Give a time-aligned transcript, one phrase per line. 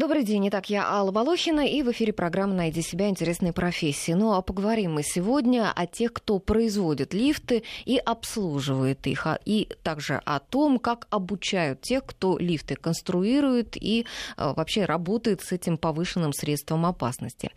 [0.00, 0.48] Добрый день.
[0.48, 3.10] Итак, я Алла Волохина, и в эфире программа «Найди себя.
[3.10, 4.12] Интересные профессии».
[4.12, 9.68] Ну, а поговорим мы сегодня о тех, кто производит лифты и обслуживает их, а, и
[9.82, 14.06] также о том, как обучают тех, кто лифты конструирует и
[14.38, 17.50] а, вообще работает с этим повышенным средством опасности.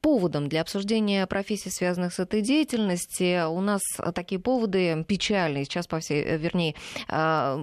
[0.00, 3.82] Поводом для обсуждения профессий, связанных с этой деятельностью, у нас
[4.14, 5.64] такие поводы печальные.
[5.64, 6.76] Сейчас, по всей, вернее,
[7.08, 7.58] а,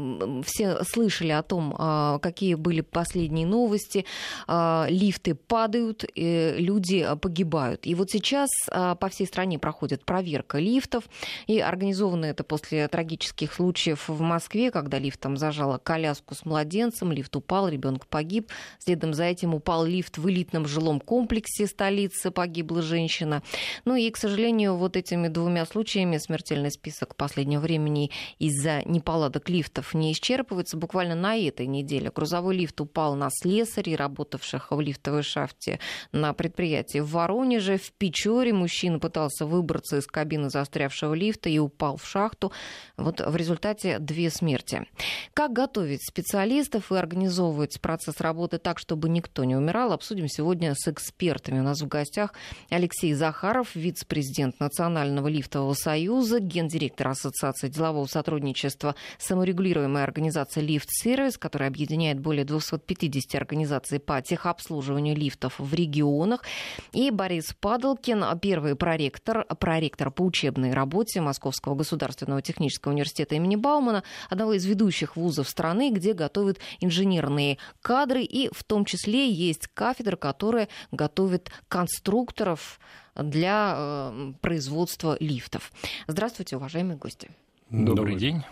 [0.45, 4.04] все слышали о том, какие были последние новости–
[4.48, 7.86] лифты падают, люди погибают.
[7.86, 11.05] И вот сейчас а, по всей стране проходит проверка лифтов,
[11.48, 17.35] и организовано это после трагических случаев в Москве, когда лифтом зажало коляску с младенцем, лифт
[17.35, 18.52] упал, ребенок погиб.
[18.80, 23.44] Следом за этим упал лифт в элитном жилом комплексе столицы, погибла женщина.
[23.85, 29.94] Ну и, к сожалению, вот этими двумя случаями смертельный список последнего времени из-за неполадок лифтов
[29.94, 30.77] не исчерпывается.
[30.77, 35.80] Буквально на этой неделе грузовой лифт упал на слесарей, работавших в лифтовой шахте
[36.12, 37.77] на предприятии в Воронеже.
[37.77, 42.52] В Печоре мужчина пытался выбраться из кабины застрявшего лифта и упал в шахту.
[42.98, 44.85] Вот в результате две смерти.
[45.34, 50.88] Как готовить специалистов и организовывать процесс работы так, чтобы никто не умирал, обсудим сегодня с
[50.88, 51.60] экспертами.
[51.60, 52.34] У нас в гостях
[52.70, 62.20] Алексей Захаров, вице-президент Национального лифтового союза, гендиректор Ассоциации делового сотрудничества саморегулируемой организации «Лифт-сервис», которая объединяет
[62.20, 66.44] более 250 организаций по техобслуживанию лифтов в регионах.
[66.91, 74.03] И Борис Падалкин, первый проректор, проректор по учебной работе Московского государственного технического университета имени Баумана,
[74.29, 80.16] одного из ведущих вузов страны, где готовят инженерные кадры, и в том числе есть кафедра,
[80.16, 82.79] которая готовит конструкторов
[83.16, 85.72] для э, производства лифтов.
[86.07, 87.29] Здравствуйте, уважаемые гости.
[87.69, 88.44] Добрый день.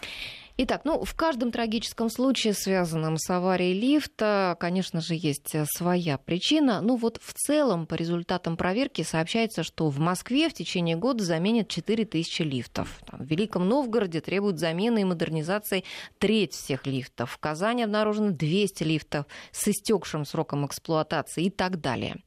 [0.55, 6.19] Итак, ну, в каждом трагическом случае, связанном с аварией лифта, конечно же, есть э, своя
[6.19, 6.79] причина.
[6.79, 11.69] Ну вот в целом, по результатам проверки сообщается, что в Москве в течение года заменят
[11.69, 12.99] 4000 лифтов.
[13.07, 15.85] Там, в Великом Новгороде требуют замены и модернизации
[16.19, 17.31] треть всех лифтов.
[17.31, 22.17] В Казани обнаружено 200 лифтов с истекшим сроком эксплуатации и так далее.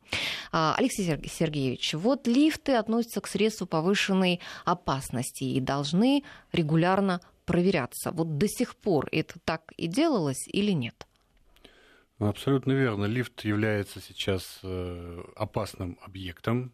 [0.50, 8.10] А, Алексей Сергеевич, вот лифты относятся к средству повышенной опасности и должны регулярно проверяться.
[8.10, 11.06] Вот до сих пор это так и делалось или нет?
[12.18, 13.06] Абсолютно верно.
[13.06, 16.72] Лифт является сейчас э, опасным объектом.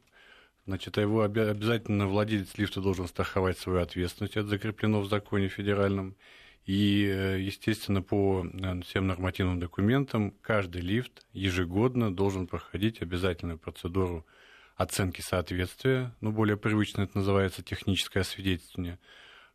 [0.67, 4.37] Значит, его обязательно владелец лифта должен страховать свою ответственность.
[4.37, 6.17] Это закреплено в законе федеральном.
[6.65, 14.25] И, э, естественно, по э, всем нормативным документам каждый лифт ежегодно должен проходить обязательную процедуру
[14.77, 18.99] оценки соответствия, ну, более привычно это называется техническое освидетельствование,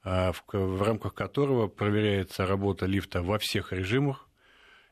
[0.09, 4.29] а, в рамках которого проверяется работа лифта во всех режимах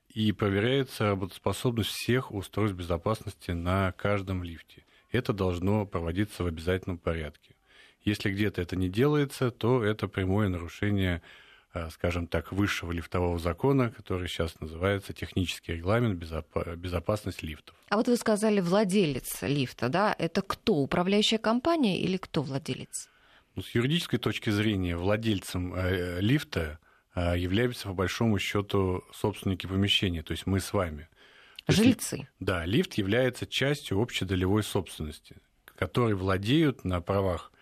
[0.10, 4.84] и проверяется работоспособность всех устройств безопасности на каждом лифте.
[5.12, 7.56] Это должно проводиться в обязательном порядке.
[8.04, 11.22] Если где-то это не делается, то это прямое нарушение,
[11.72, 17.74] а, скажем так, высшего лифтового закона, который сейчас называется технический регламент безопасность лифтов.
[17.88, 20.14] А вот вы сказали владелец лифта, да?
[20.20, 20.74] Это кто?
[20.76, 23.10] Управляющая компания или кто владелец?
[23.56, 26.78] Ну, с юридической точки зрения владельцем э, лифта
[27.16, 31.08] э, являются по большому счету собственники помещения, то есть мы с вами.
[31.68, 32.18] Жильцы.
[32.18, 35.38] Есть, да, лифт является частью общедолевой собственности,
[35.78, 37.54] которой владеют на правах,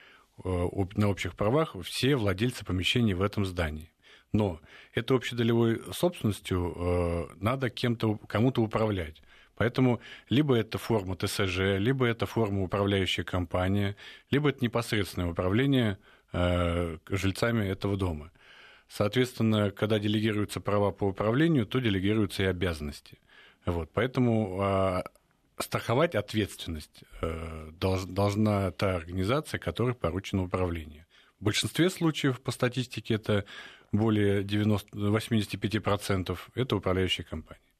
[0.43, 3.91] э, на общих правах все владельцы помещений в этом здании.
[4.31, 4.59] Но
[4.95, 9.21] этой общедолевой собственностью надо кем-то, кому-то управлять.
[9.55, 9.99] Поэтому
[10.29, 13.95] либо это форма ТСЖ, либо это форма управляющая компания,
[14.31, 15.97] либо это непосредственное управление
[16.31, 18.31] э, жильцами этого дома.
[18.87, 23.19] Соответственно, когда делегируются права по управлению, то делегируются и обязанности.
[23.65, 25.03] Вот, поэтому э,
[25.57, 31.05] страховать ответственность э, долж, должна та организация, которой поручено управление.
[31.39, 33.45] В большинстве случаев по статистике это
[33.91, 37.72] более 90, 85% это управляющая компания.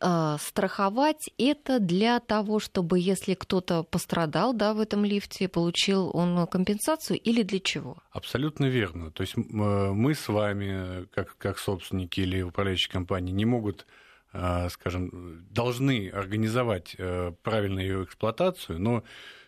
[0.00, 6.46] А, страховать это для того, чтобы если кто-то пострадал да, в этом лифте, получил он
[6.46, 7.96] компенсацию или для чего?
[8.12, 9.10] Абсолютно верно.
[9.10, 13.86] То есть э, мы с вами, как, как собственники или управляющие компании, не могут
[14.32, 19.02] э, скажем, должны организовать э, правильную ее эксплуатацию, но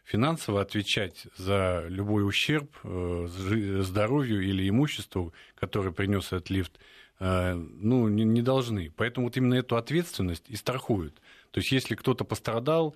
[0.05, 8.25] финансово отвечать за любой ущерб здоровью или имуществу, который принес этот лифт, Э, ну, не,
[8.25, 8.91] не должны.
[8.97, 11.21] Поэтому вот именно эту ответственность и страхуют.
[11.51, 12.95] То есть если кто-то пострадал,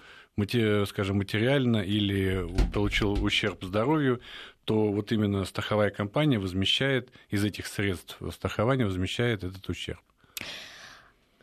[0.87, 4.21] скажем, материально или получил ущерб здоровью,
[4.65, 10.01] то вот именно страховая компания возмещает из этих средств страхования возмещает этот ущерб.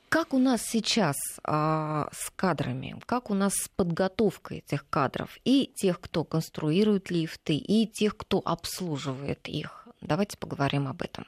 [0.09, 5.71] Как у нас сейчас а, с кадрами, как у нас с подготовкой этих кадров и
[5.73, 9.87] тех, кто конструирует лифты, и тех, кто обслуживает их?
[10.01, 11.25] Давайте поговорим об этом.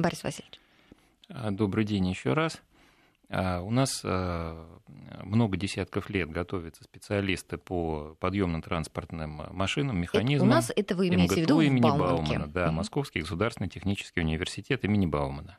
[0.00, 0.58] Борис Васильевич.
[1.28, 2.60] А, добрый день еще раз.
[3.28, 4.02] А, у нас
[5.22, 10.48] много десятков лет готовятся специалисты по подъемно-транспортным машинам, механизмам.
[10.48, 13.68] Это у нас это вы имеете МГТУ в виду имени в Баумана, да, Московский государственный
[13.68, 15.58] технический университет имени Баумана.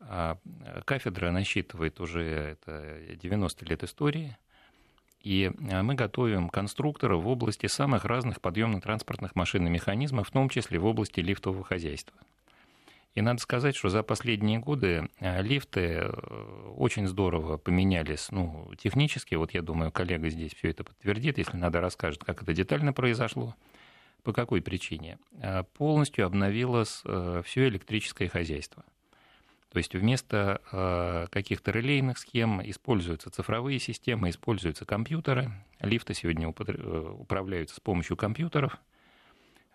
[0.00, 0.38] А
[0.84, 4.36] кафедра насчитывает уже это 90 лет истории,
[5.20, 10.48] и а, мы готовим конструкторов в области самых разных подъемно-транспортных машин и механизмов, в том
[10.48, 12.16] числе в области лифтового хозяйства.
[13.16, 16.10] И надо сказать, что за последние годы а, лифты э,
[16.76, 21.80] очень здорово поменялись, ну, технически, вот я думаю, коллега здесь все это подтвердит, если надо,
[21.80, 23.56] расскажет, как это детально произошло.
[24.22, 25.18] По какой причине?
[25.76, 28.84] Полностью обновилось э, все электрическое хозяйство–
[29.76, 35.52] то есть вместо э, каких-то релейных схем используются цифровые системы, используются компьютеры.
[35.80, 38.78] Лифты сегодня э, управляются с помощью компьютеров.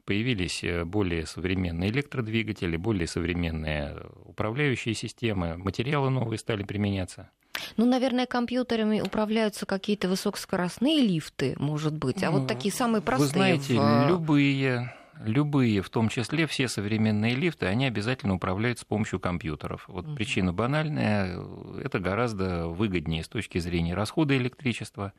[0.05, 3.95] Появились э, более современные электродвигатели, более современные
[4.25, 7.29] управляющие системы, материалы новые стали применяться.
[7.77, 13.27] Ну, наверное, компьютерами управляются какие-то высокоскоростные лифты, может быть, а ну, вот такие самые простые.
[13.27, 14.09] Вы знаете, в...
[14.09, 14.93] любые
[15.23, 19.85] любые, в том числе все современные лифты, они обязательно управляют с помощью компьютеров.
[19.87, 20.15] Вот угу.
[20.15, 21.39] причина банальная,
[21.83, 25.13] это гораздо выгоднее с точки зрения расхода электричества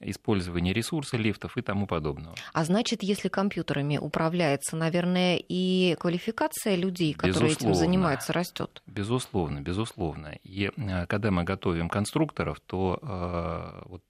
[0.00, 2.34] использования ресурса лифтов и тому подобного.
[2.52, 8.82] А значит, если компьютерами управляется, наверное, и квалификация людей, которые безусловно, этим занимаются, растет.
[8.86, 10.38] Безусловно, безусловно.
[10.42, 14.02] И э, когда мы готовим конструкторов, то э, вот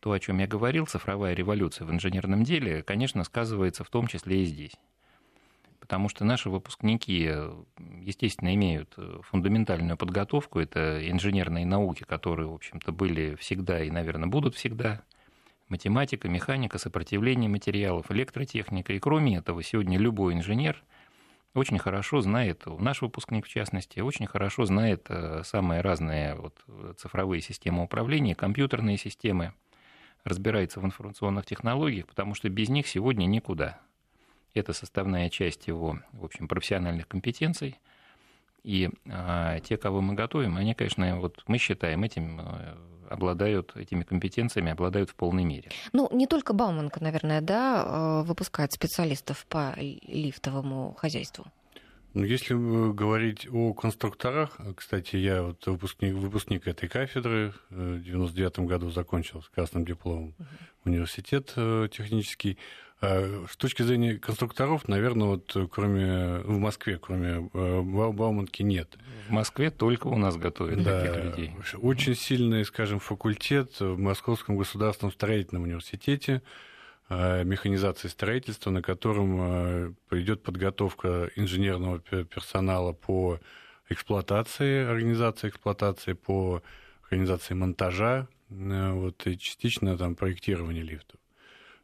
[0.00, 4.42] то, о чем я говорил, цифровая революция в инженерном деле, конечно, сказывается в том числе
[4.42, 4.74] и здесь.
[5.88, 7.32] Потому что наши выпускники,
[8.02, 10.60] естественно, имеют фундаментальную подготовку.
[10.60, 15.00] Это инженерные науки, которые, в общем-то, были всегда и, наверное, будут всегда.
[15.68, 18.92] Математика, механика, сопротивление материалов, электротехника.
[18.92, 20.84] И кроме этого, сегодня любой инженер
[21.54, 26.54] очень хорошо знает, наш выпускник в частности, очень хорошо знает э, самые разные вот
[26.98, 29.54] цифровые системы управления, компьютерные системы,
[30.22, 33.80] разбирается в информационных технологиях, потому что без них сегодня никуда.
[34.54, 37.78] Это составная часть его, в общем, профессиональных компетенций.
[38.64, 42.76] И а, те, кого мы готовим, они, конечно, вот мы считаем, этим э,
[43.08, 45.70] обладают этими компетенциями, обладают в полной мере.
[45.92, 51.46] Ну, не только Бауманка, наверное, да, э, выпускает специалистов по лифтовому хозяйству.
[52.14, 58.60] Ну, если говорить о конструкторах, кстати, я вот выпускник, выпускник этой кафедры, э, в 99
[58.60, 60.46] году закончил с красным дипломом uh-huh.
[60.86, 62.58] университет э, технический.
[63.00, 68.98] А с точки зрения конструкторов, наверное, вот кроме в Москве, кроме э, Бауманки нет.
[69.28, 71.54] В Москве только у нас готовят да, таких людей.
[71.80, 76.42] Очень сильный, скажем, факультет в Московском государственном строительном университете
[77.10, 83.40] Э, механизации строительства, на котором э, идет подготовка инженерного персонала по
[83.88, 86.62] эксплуатации, организации эксплуатации, по
[87.04, 91.18] организации монтажа, э, вот, и частично там проектирования лифтов.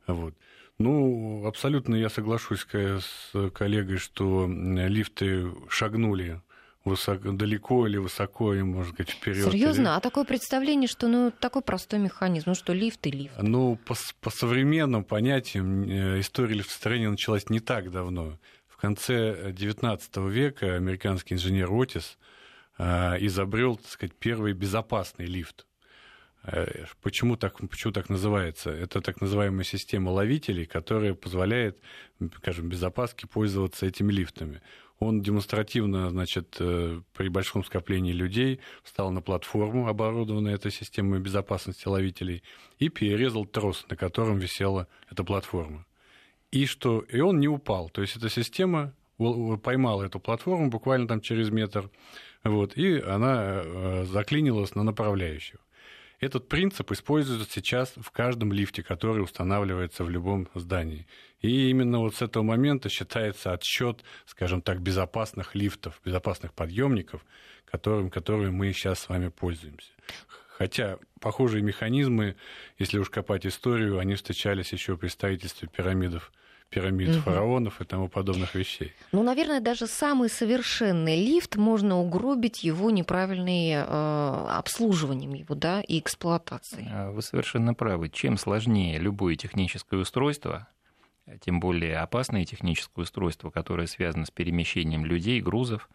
[0.07, 0.35] Вот.
[0.79, 6.41] Ну, абсолютно я соглашусь с коллегой, что лифты шагнули
[6.85, 9.51] высоко, далеко или высоко, и, можно сказать, вперед.
[9.51, 9.83] Серьезно?
[9.83, 9.89] Или...
[9.89, 13.35] А такое представление, что ну, такой простой механизм, ну что лифт и лифт?
[13.41, 18.39] Ну, по, по современным понятиям э, история лифтостроения началась не так давно.
[18.69, 22.19] В конце XIX века американский инженер Отис
[22.79, 25.67] э, изобрел, так сказать, первый безопасный лифт.
[26.45, 28.71] Э, почему так, почему так называется?
[28.71, 31.79] Это так называемая система ловителей, которая позволяет,
[32.39, 34.63] скажем, без опаски пользоваться этими лифтами
[34.99, 41.89] он демонстративно, значит, э, при большом скоплении людей встал на платформу, оборудованную этой системой безопасности
[41.89, 42.43] ловителей,
[42.79, 45.87] и перерезал трос, на котором висела эта платформа.
[46.51, 47.89] И, что, и он не упал.
[47.89, 48.95] То есть эта система
[49.63, 51.91] поймала эту платформу буквально там через метр,
[52.43, 55.61] вот, и она э, заклинилась на направляющую.
[56.25, 61.07] Этот принцип используется сейчас в каждом лифте, который устанавливается в любом здании.
[61.43, 67.27] И именно вот с этого момента считается отсчет, скажем так, безопасных лифтов, безопасных подъемников,
[67.67, 69.91] которым, которыми мы сейчас с вами пользуемся.
[70.49, 72.37] Хотя похожие механизмы,
[72.79, 76.33] если уж копать историю, они встречались еще при строительстве пирамидов
[76.75, 77.19] пирамид угу.
[77.21, 78.93] фараонов и тому подобных вещей.
[79.13, 86.01] Ну, наверное, даже самый совершенный лифт можно угробить его неправильным э, обслуживанием его, да, и
[86.01, 86.89] эксплуатацией.
[86.91, 88.09] А, вы совершенно правы.
[88.09, 90.67] Чем сложнее любое техническое устройство,
[91.41, 95.89] тем более опасное техническое устройство, которое связано с перемещением людей, грузов,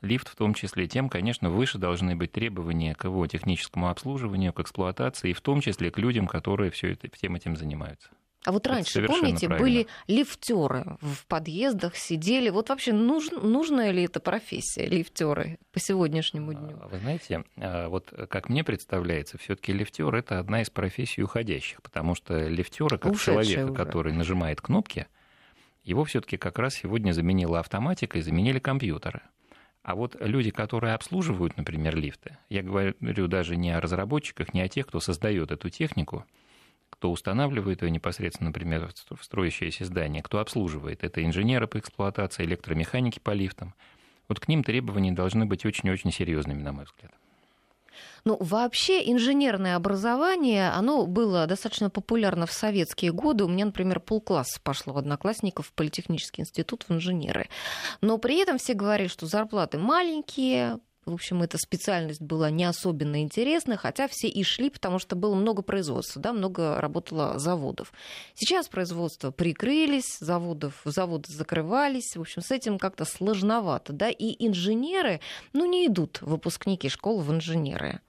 [0.00, 4.60] лифт в том числе, тем, конечно, выше должны быть требования к его техническому обслуживанию, к
[4.60, 8.10] эксплуатации, и в том числе к людям, которые все это, всем этим занимаются.
[8.44, 9.58] А вот раньше, помните, правильно.
[9.58, 12.50] были лифтеры в подъездах, сидели.
[12.50, 16.78] Вот вообще нуж, нужная ли эта профессия, лифтеры, по сегодняшнему а, дню?
[16.90, 22.14] Вы знаете, а, вот как мне представляется, все-таки лифтер это одна из профессий уходящих, потому
[22.14, 23.74] что лифтера, как человека, уже.
[23.74, 25.06] который нажимает кнопки,
[25.82, 29.22] его все-таки как раз сегодня заменила автоматика и заменили компьютеры.
[29.82, 34.68] А вот люди, которые обслуживают, например, лифты, я говорю даже не о разработчиках, не о
[34.68, 36.24] тех, кто создает эту технику,
[37.04, 41.04] кто устанавливает ее непосредственно, например, в строящееся здание, кто обслуживает.
[41.04, 43.74] Это инженеры по эксплуатации, электромеханики по лифтам.
[44.26, 47.12] Вот к ним требования должны быть очень-очень серьезными, на мой взгляд.
[48.24, 53.44] Ну, вообще инженерное образование, оно было достаточно популярно в советские годы.
[53.44, 57.50] У меня, например, полкласса пошло одноклассников в Политехнический институт в инженеры.
[58.00, 63.22] Но при этом все говорили, что зарплаты маленькие, в общем, эта специальность была не особенно
[63.22, 67.92] интересна, хотя все и шли, потому что было много производства, да, много работало заводов.
[68.34, 75.20] Сейчас производства прикрылись, заводов, заводы закрывались, в общем, с этим как-то сложновато, да, и инженеры,
[75.52, 78.00] ну, не идут выпускники школ в инженеры.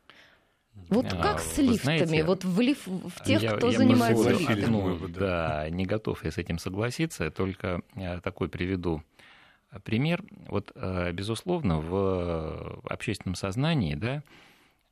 [0.90, 1.98] Вот а, как с лифтами?
[1.98, 2.86] Знаете, вот в, лиф...
[2.86, 4.66] в тех, я, кто я занимается лифтами.
[4.66, 7.82] Ну, да, не готов я с этим согласиться, только
[8.24, 9.02] такой приведу
[9.84, 10.24] пример.
[10.48, 14.24] Вот, э, безусловно, в общественном сознании да,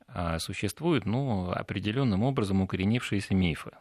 [0.08, 3.72] а, существуют ну, определенным образом укоренившиеся мифы.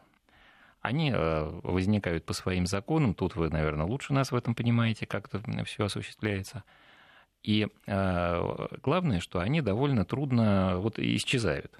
[0.81, 5.27] Они э, возникают по своим законам, тут вы, наверное, лучше нас в этом понимаете, как
[5.27, 6.63] это все осуществляется.
[7.43, 11.71] И э, главное, что они довольно трудно вот, исчезают.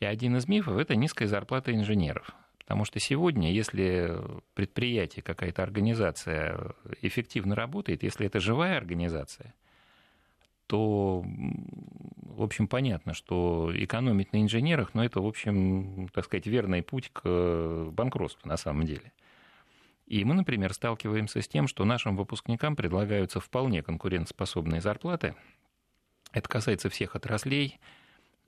[0.00, 2.34] И один из мифов– это низкая зарплата инженеров.
[2.66, 4.18] Потому что сегодня, если
[4.54, 9.54] предприятие, какая-то организация эффективно работает, если это живая организация,
[10.66, 16.48] то, в общем, понятно, что экономить на инженерах, но ну, это, в общем, так сказать,
[16.48, 19.12] верный путь к банкротству на самом деле.
[20.06, 25.36] И мы, например, сталкиваемся с тем, что нашим выпускникам предлагаются вполне конкурентоспособные зарплаты.
[26.32, 27.78] Это касается всех отраслей,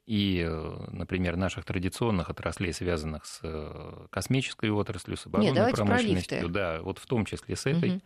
[0.08, 6.48] и, э, например, наших традиционных отраслей, связанных с э, космической отраслью, с оборонной Нет, промышленностью,
[6.48, 7.90] да, вот в том числе с этой.
[7.90, 8.00] Угу.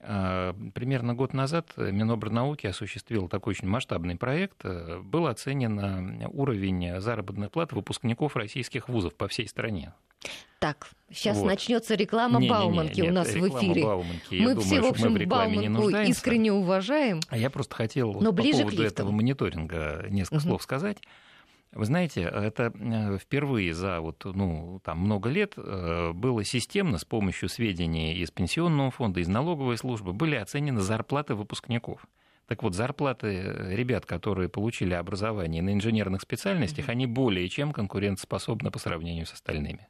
[0.00, 4.64] Примерно год назад Минобрнауки осуществил такой очень масштабный проект.
[4.64, 9.92] Э, был оценен уровень заработных плат выпускников российских вузов по всей стране.
[10.58, 11.46] Так, сейчас вот.
[11.46, 13.82] начнется реклама не, Бауманки не, не, нет, у нас в эфире.
[13.82, 17.20] Бауманки, мы думаю, все, в общем, в Бауманку искренне уважаем.
[17.28, 20.42] А я просто хотел но по поводу этого мониторинга несколько угу.
[20.42, 20.98] слов сказать.
[21.72, 27.04] Вы знаете, это э, впервые за вот, ну, там, много лет э, было системно с
[27.04, 32.04] помощью сведений из пенсионного фонда, из налоговой службы были оценены зарплаты выпускников.
[32.48, 36.92] Так вот, зарплаты ребят, которые получили образование на инженерных специальностях, mm-hmm.
[36.92, 39.86] они более чем конкурентоспособны по сравнению с остальными.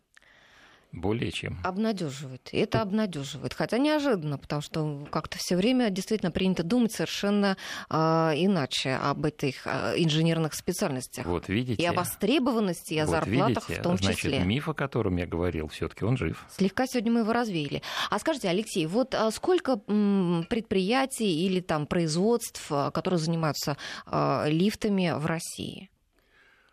[0.92, 1.58] Более чем.
[1.62, 2.48] Обнадеживает.
[2.50, 3.54] Это обнадеживает.
[3.54, 7.56] Хотя неожиданно, потому что как-то все время действительно принято думать совершенно
[7.88, 11.26] э, иначе об этих э, инженерных специальностях.
[11.26, 11.80] Вот видите.
[11.80, 14.40] И о востребованности, и о вот зарплатах видите, в том значит, числе.
[14.40, 16.44] миф, о котором я говорил, все-таки он жив.
[16.50, 17.82] Слегка сегодня мы его развеяли.
[18.10, 25.24] А скажите, Алексей, вот а сколько предприятий или там производств, которые занимаются э, лифтами в
[25.26, 25.88] России?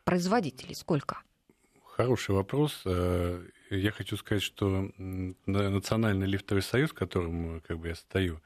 [0.05, 1.19] Производителей сколько?
[1.83, 2.83] Хороший вопрос.
[3.69, 4.91] Я хочу сказать, что
[5.45, 8.41] Национальный лифтовый союз, в котором как бы, я стою,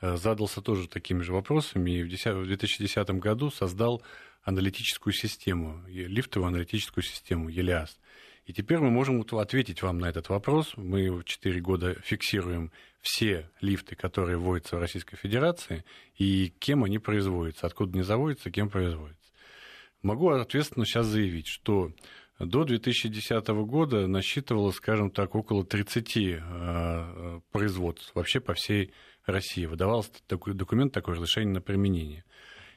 [0.00, 4.02] э, задался тоже такими же вопросами и в 2010 году создал
[4.42, 7.98] аналитическую систему, лифтовую аналитическую систему ЕЛИАС.
[8.46, 10.74] И теперь мы можем ответить вам на этот вопрос.
[10.76, 15.84] Мы 4 года фиксируем все лифты, которые вводятся в Российской Федерации,
[16.16, 19.32] и кем они производятся, откуда они заводятся, кем производятся.
[20.02, 21.92] Могу ответственно сейчас заявить, что
[22.38, 28.92] до 2010 года насчитывалось, скажем так, около 30 э, производств вообще по всей
[29.24, 29.66] России.
[29.66, 32.24] Выдавался такой документ, такое разрешение на применение.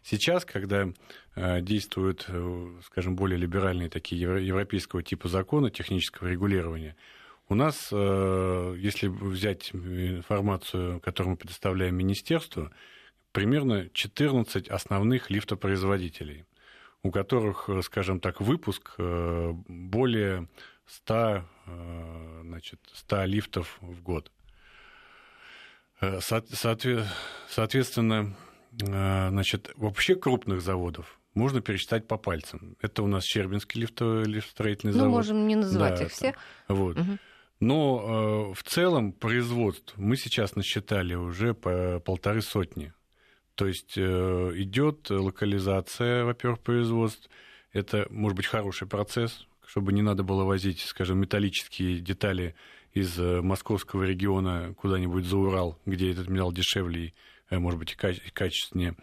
[0.03, 0.87] Сейчас, когда
[1.35, 6.95] э, действуют, э, скажем, более либеральные такие европейского типа законы технического регулирования,
[7.49, 12.71] у нас, если взять информацию, которую мы предоставляем министерству,
[13.31, 16.43] примерно 14 основных лифтопроизводителей–
[17.07, 20.47] у которых, э, скажем так, выпуск э, более
[20.85, 24.31] 100, э, значит, 100 лифтов в год.
[26.19, 28.35] Соответственно,
[28.69, 32.77] значит, вообще крупных заводов можно пересчитать по пальцам.
[32.81, 35.11] Это у нас Щербинский лифтовый, лифтостроительный ну, завод.
[35.11, 36.35] Ну, можем не называть да, их все.
[36.67, 36.99] Вот.
[36.99, 37.17] Угу.
[37.61, 42.93] Но в целом производств мы сейчас насчитали уже по полторы сотни
[43.57, 47.29] То есть идет локализация, во-первых, производств.
[47.73, 52.55] Это, может быть, хороший процесс, чтобы не надо было возить, скажем, металлические детали
[52.93, 57.13] из московского региона куда-нибудь за Урал, где этот металл дешевле
[57.49, 58.95] и, может быть, и качественнее.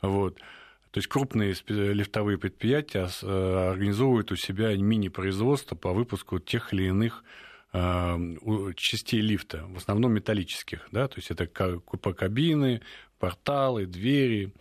[0.00, 0.38] Вот.
[0.92, 7.24] То есть крупные лифтовые предприятия э, организовывают у себя мини-производство по выпуску тех или иных
[7.24, 12.82] э, частей лифта, в основном металлических, да, то есть это кабины,
[13.18, 14.52] порталы, двери,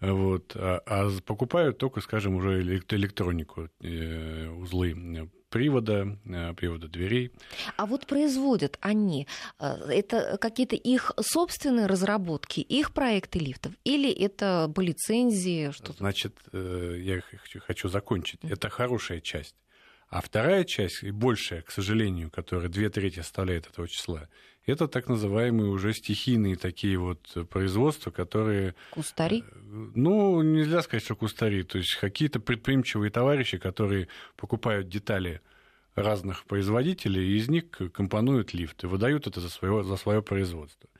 [0.00, 4.94] вот, а, а покупают только, скажем, уже электронику, э, узлы
[5.50, 7.32] привода, э, привода дверей.
[7.76, 9.26] А вот производят они,
[9.58, 15.72] э, это какие-то их собственные разработки, их проекты лифтов, или это по лицензии?
[15.72, 17.20] Что Значит, э, я
[17.60, 18.40] хочу закончить.
[18.44, 19.56] Это хорошая часть.
[20.10, 24.28] А вторая часть, и большая, к сожалению, которая две трети составляет этого числа,
[24.66, 28.74] это так называемые уже стихийные такие вот производства, которые...
[28.90, 29.44] Кустари?
[29.62, 31.62] Ну, нельзя сказать, что кустари.
[31.62, 35.42] То есть какие-то предприимчивые товарищи, которые покупают детали
[35.94, 40.90] разных производителей, и из них компонуют лифты, выдают это за свое, за свое производство.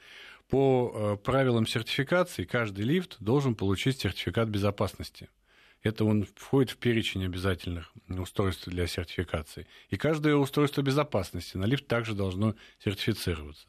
[0.49, 5.29] По э, правилам сертификации каждый лифт должен получить сертификат безопасности–
[5.83, 9.67] это он входит в перечень обязательных устройств для сертификации.
[9.89, 13.67] И каждое устройство безопасности на лифт также должно сертифицироваться.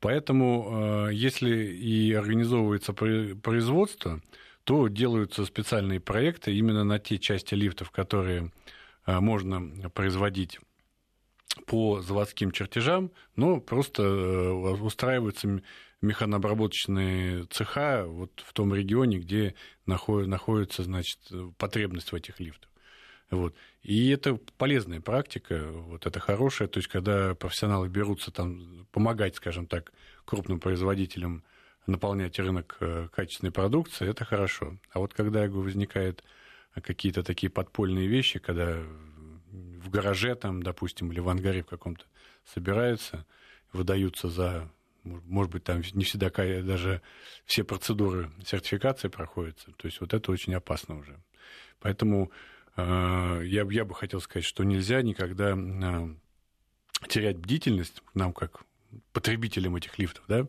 [0.00, 4.20] Поэтому, э, если и организовывается производство,
[4.64, 8.50] то делаются специальные проекты именно на те части лифтов, которые
[9.06, 10.58] э, можно производить
[11.66, 15.62] по заводским чертежам, но просто э, устраиваются
[16.02, 19.54] механообработочные цеха вот в том регионе, где
[19.86, 21.18] находится значит,
[21.56, 22.68] потребность в этих лифтах.
[23.30, 23.54] Вот.
[23.82, 29.66] И это полезная практика, вот это хорошая, то есть когда профессионалы берутся там помогать, скажем
[29.66, 29.92] так,
[30.26, 31.42] крупным производителям
[31.86, 34.76] наполнять рынок э, качественной продукции, это хорошо.
[34.92, 36.22] А вот когда возникают
[36.74, 38.82] какие-то такие подпольные вещи, когда
[39.50, 42.04] в гараже там, допустим, или в ангаре в каком-то
[42.44, 43.26] собираются,
[43.72, 44.70] выдаются за
[45.04, 47.02] может быть, там не всегда даже
[47.44, 49.72] все процедуры сертификации проходятся.
[49.72, 51.20] То есть вот это очень опасно уже.
[51.80, 52.30] Поэтому
[52.76, 56.08] э, я, я бы хотел сказать, что нельзя никогда э,
[57.08, 58.64] терять бдительность нам, как
[59.12, 60.46] потребителям этих лифтов, да,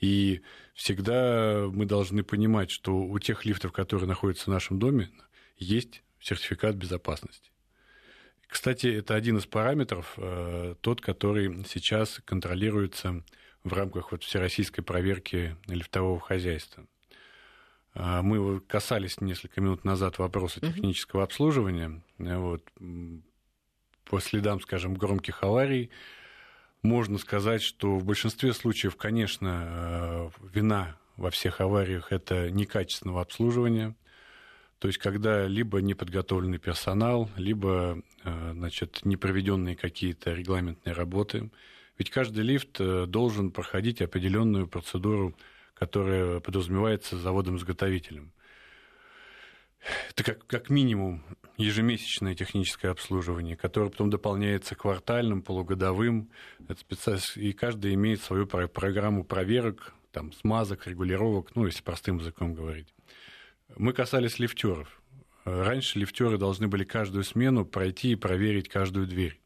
[0.00, 0.42] и
[0.74, 5.10] всегда мы должны понимать, что у тех лифтов, которые находятся в нашем доме,
[5.56, 7.50] есть сертификат безопасности.
[8.48, 13.24] Кстати, это один из параметров, э, тот, который сейчас контролируется
[13.64, 16.86] в рамках вот всероссийской проверки лифтового хозяйства.
[17.94, 22.02] А, мы касались несколько минут назад вопроса технического обслуживания.
[22.18, 22.62] Вот.
[24.04, 25.90] По следам, скажем, громких аварий,
[26.82, 33.96] можно сказать, что в большинстве случаев, конечно, э, вина во всех авариях это некачественного обслуживания.
[34.78, 41.50] То есть, когда либо неподготовленный персонал, либо э, значит, непроведенные какие-то регламентные работы,
[41.98, 45.36] ведь каждый лифт э, должен проходить определенную процедуру,
[45.74, 48.32] которая подразумевается заводом-изготовителем.
[50.10, 51.22] Это как, как минимум
[51.56, 56.30] ежемесячное техническое обслуживание, которое потом дополняется квартальным, полугодовым.
[56.68, 57.18] Это специ...
[57.36, 62.94] И каждый имеет свою программу проверок, там, смазок, регулировок, ну, если простым языком говорить.
[63.76, 65.00] Мы касались лифтеров.
[65.44, 69.38] Раньше лифтеры должны были каждую смену пройти и проверить каждую дверь.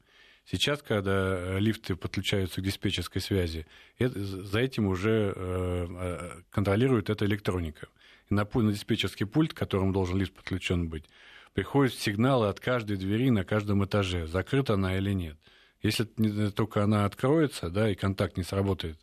[0.51, 3.67] Сейчас, когда э, лифты подключаются к диспетчерской связи,
[3.99, 7.87] это, за этим уже э, э контролирует эта электроника.
[8.29, 11.05] И на, на диспетчерский пульт, к которому должен лифт подключен быть,
[11.53, 15.37] приходят сигналы от каждой двери на каждом этаже, закрыта она или нет.
[15.83, 16.05] Если
[16.49, 18.97] только она откроется, да, и контакт не сработает,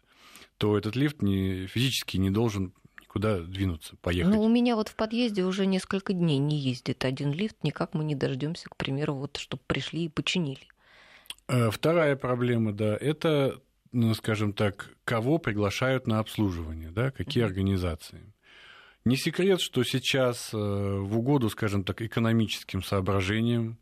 [0.58, 4.34] то этот лифт не, физически не должен никуда двинуться, поехать.
[4.34, 8.04] Ну, у меня вот в подъезде уже несколько дней не ездит один лифт, никак мы
[8.04, 10.66] не дождемся, к примеру, вот, чтобы пришли и починили.
[11.48, 13.60] Э, вторая проблема, да, это,
[13.92, 18.32] ну, скажем так, кого приглашают на обслуживание, да, какие организации.
[19.04, 23.78] Не секрет, что сейчас э, в угоду, скажем так, экономическим соображениям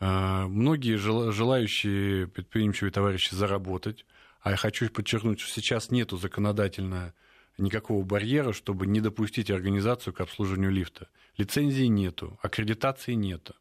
[0.00, 4.04] э, многие желающие предприимчивые товарищи заработать,
[4.42, 7.14] а я хочу подчеркнуть, что сейчас нету законодательно
[7.56, 11.08] никакого барьера, чтобы не допустить организацию к обслуживанию лифта.
[11.38, 13.54] Лицензии нету, аккредитации нету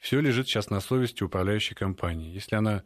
[0.00, 2.32] все лежит сейчас на совести управляющей компании.
[2.32, 2.82] Если она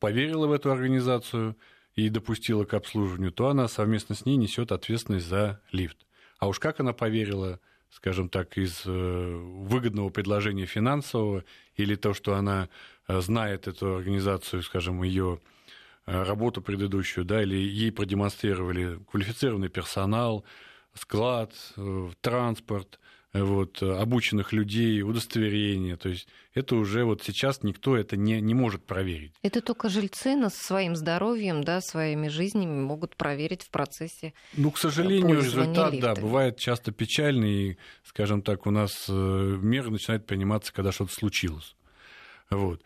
[0.00, 1.56] поверила в эту организацию
[1.94, 5.96] и допустила к обслуживанию, то она совместно с ней несет ответственность за лифт.
[6.38, 11.44] А уж как она поверила, скажем так, из э, выгодного предложения финансового
[11.76, 12.68] или то, что она
[13.08, 15.40] э, знает эту организацию, скажем, ее
[16.04, 20.44] э, работу предыдущую, да, или ей продемонстрировали квалифицированный персонал,
[20.94, 21.54] склад,
[22.20, 22.98] транспорт,
[23.42, 25.96] вот, обученных людей, удостоверения.
[25.96, 29.32] То есть это уже вот сейчас никто это не, не может проверить.
[29.42, 34.78] Это только жильцы на своим здоровьем, да, своими жизнями могут проверить в процессе Ну, к
[34.78, 36.14] сожалению, результат, лифтами.
[36.14, 37.70] да, бывает часто печальный.
[37.70, 41.76] И, скажем так, у нас меры начинают приниматься, когда что-то случилось.
[42.50, 42.82] Вот.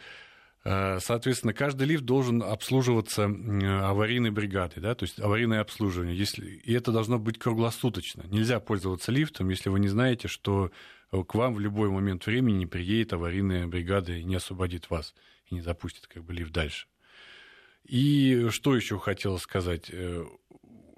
[0.64, 6.16] Э, соответственно, каждый лифт должен обслуживаться аварийной бригадой, да, то есть аварийное обслуживание.
[6.16, 8.25] Если, и это должно быть круглосуточно.
[8.29, 10.70] Нельзя пользоваться лифтом, если вы не знаете, что
[11.11, 15.14] к вам в любой момент времени приедет аварийная бригада и не освободит вас,
[15.46, 16.87] и не запустит как бы лифт дальше.
[17.85, 19.90] И что еще хотел сказать?
[19.90, 20.25] Э,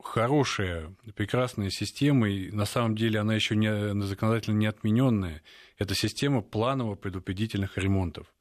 [0.03, 5.43] хорошая, прекрасная система, и на самом деле она еще не, законодательно не отмененная,
[5.79, 8.32] это система планово-предупредительных ремонтов.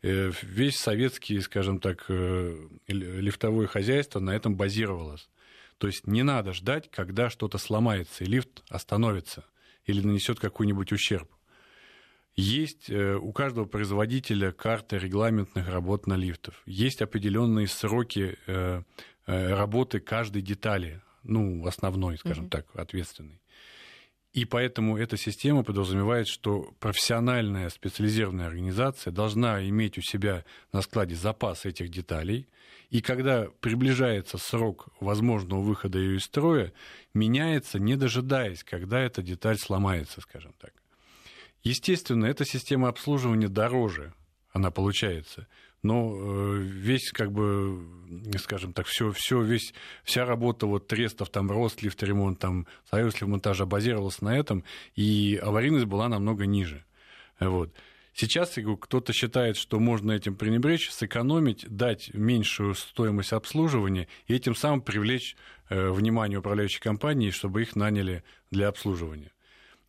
[0.00, 5.28] Э, весь советский, скажем так, э, лифтовое хозяйство на этом базировалось.
[5.78, 9.44] То есть не надо ждать, когда что-то сломается, и лифт остановится
[9.84, 11.28] или нанесет какой-нибудь ущерб.
[12.36, 16.62] Есть э, у каждого производителя карты регламентных работ на лифтов.
[16.66, 18.36] Есть определенные сроки
[19.26, 22.50] работы каждой детали, ну, основной, скажем mm-hmm.
[22.50, 23.42] так, ответственной.
[24.32, 31.14] И поэтому эта система подразумевает, что профессиональная специализированная организация должна иметь у себя на складе
[31.14, 32.46] запас этих деталей,
[32.90, 36.72] и когда приближается срок возможного выхода ее из строя,
[37.14, 40.72] меняется, не дожидаясь, когда эта деталь сломается, скажем так.
[41.62, 44.14] Естественно, эта система обслуживания дороже,
[44.52, 45.46] она получается,
[45.82, 47.86] но э, весь, как бы,
[48.38, 53.64] скажем так, все, все, весь, вся работа вот трестов, там, Ростлифт, ремонт, там, Союз монтажа
[53.64, 54.64] базировалась на этом,
[54.96, 56.84] и аварийность была намного ниже.
[57.38, 57.72] Вот.
[58.12, 64.80] Сейчас кто-то считает, что можно этим пренебречь, сэкономить, дать меньшую стоимость обслуживания и этим самым
[64.80, 65.36] привлечь
[65.68, 69.30] э, внимание управляющей компании, чтобы их наняли для обслуживания.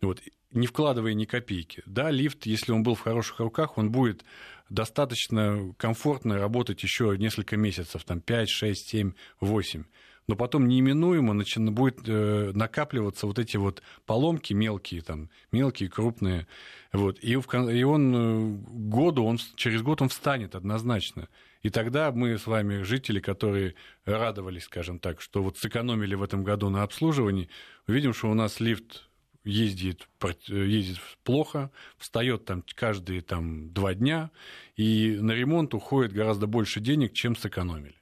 [0.02, 0.22] Вот.
[0.52, 1.84] Не вкладывая ни копейки.
[1.86, 4.24] Да, лифт, если он был в хороших руках, он будет
[4.70, 9.84] достаточно комфортно работать еще несколько месяцев, там 5, 6, 7, 8.
[10.28, 16.46] Но потом неименуемо начинает, будет э, накапливаться вот эти вот поломки мелкие, там, мелкие, крупные.
[16.94, 17.18] Вот.
[17.24, 21.30] И, в, и он э, году, он, через год он встанет однозначно.
[21.64, 23.74] И тогда мы с вами, жители, которые
[24.06, 27.50] радовались, скажем так, что вот сэкономили в этом году на обслуживании,
[27.88, 29.09] увидим, что у нас лифт
[29.50, 30.08] ездит,
[30.48, 34.32] ездит плохо, встает там каждые там, два дня,
[34.76, 37.96] и на ремонт уходит гораздо больше денег, чем сэкономили.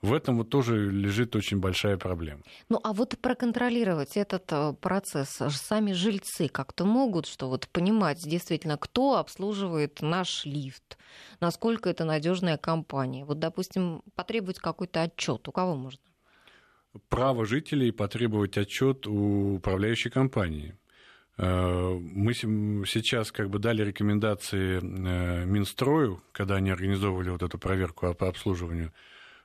[0.00, 2.42] В этом вот тоже лежит очень большая проблема.
[2.68, 8.76] Ну а вот проконтролировать этот э, процесс сами жильцы как-то могут, что вот понимать действительно,
[8.76, 10.98] кто обслуживает наш лифт,
[11.40, 13.24] насколько это надежная компания.
[13.24, 15.48] Вот, допустим, потребовать какой-то отчет.
[15.48, 16.00] У кого можно?
[17.08, 20.76] право жителей потребовать отчет у управляющей компании.
[21.38, 28.12] Э, мы сейчас как бы дали рекомендации э, Минстрою, когда они организовывали вот эту проверку
[28.14, 28.92] по обслуживанию,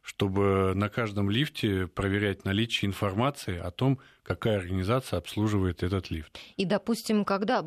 [0.01, 6.37] чтобы на каждом лифте проверять наличие информации о том, какая организация обслуживает этот лифт.
[6.57, 7.63] И, допустим, когда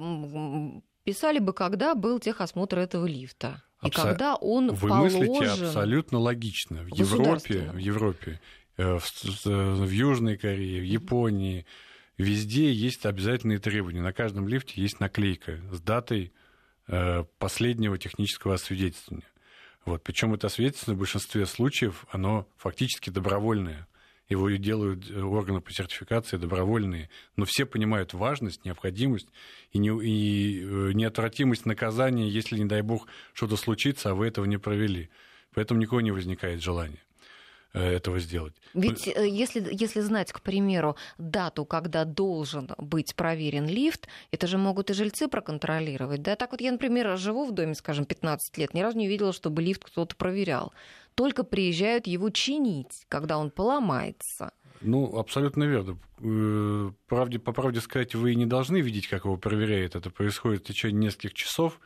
[1.04, 3.62] писали бы, когда был техосмотр этого лифта.
[3.82, 4.02] И Абсо...
[4.02, 5.20] когда он Вы положен...
[5.20, 6.82] мыслите абсолютно логично.
[6.82, 8.40] В Европе, в Европе
[8.78, 11.64] Э, в Южной Корее, в Японии,
[12.18, 14.02] везде есть обязательные требования.
[14.02, 16.32] На каждом лифте есть наклейка с датой
[16.88, 19.28] э, последнего технического освидетельствования.
[19.84, 20.02] Вот.
[20.02, 23.86] Причем это освидетельствование в большинстве случаев, оно фактически добровольное.
[24.28, 27.08] Его делают э, органы по сертификации добровольные.
[27.36, 29.28] Но все понимают важность, необходимость
[29.72, 34.58] и, не, и неотвратимость наказания, если, не дай бог, что-то случится, а вы этого не
[34.58, 35.10] провели.
[35.54, 37.05] Поэтому никого не возникает желания.
[37.76, 38.54] Э, этого сделать.
[38.72, 44.56] Ведь э, если, если знать, к примеру, дату, когда должен быть проверен лифт, это же
[44.56, 46.22] могут и жильцы проконтролировать.
[46.22, 49.34] Да, так вот я, например, живу в доме, скажем, 15 лет, ни разу не видела,
[49.34, 50.72] чтобы лифт кто-то проверял.
[51.14, 54.52] Только приезжают его чинить, когда он поломается.
[54.80, 55.98] Ну, абсолютно верно.
[56.20, 59.96] Э, правде, по правде сказать, вы не должны видеть, как его проверяют.
[59.96, 61.78] Это происходит в течение нескольких часов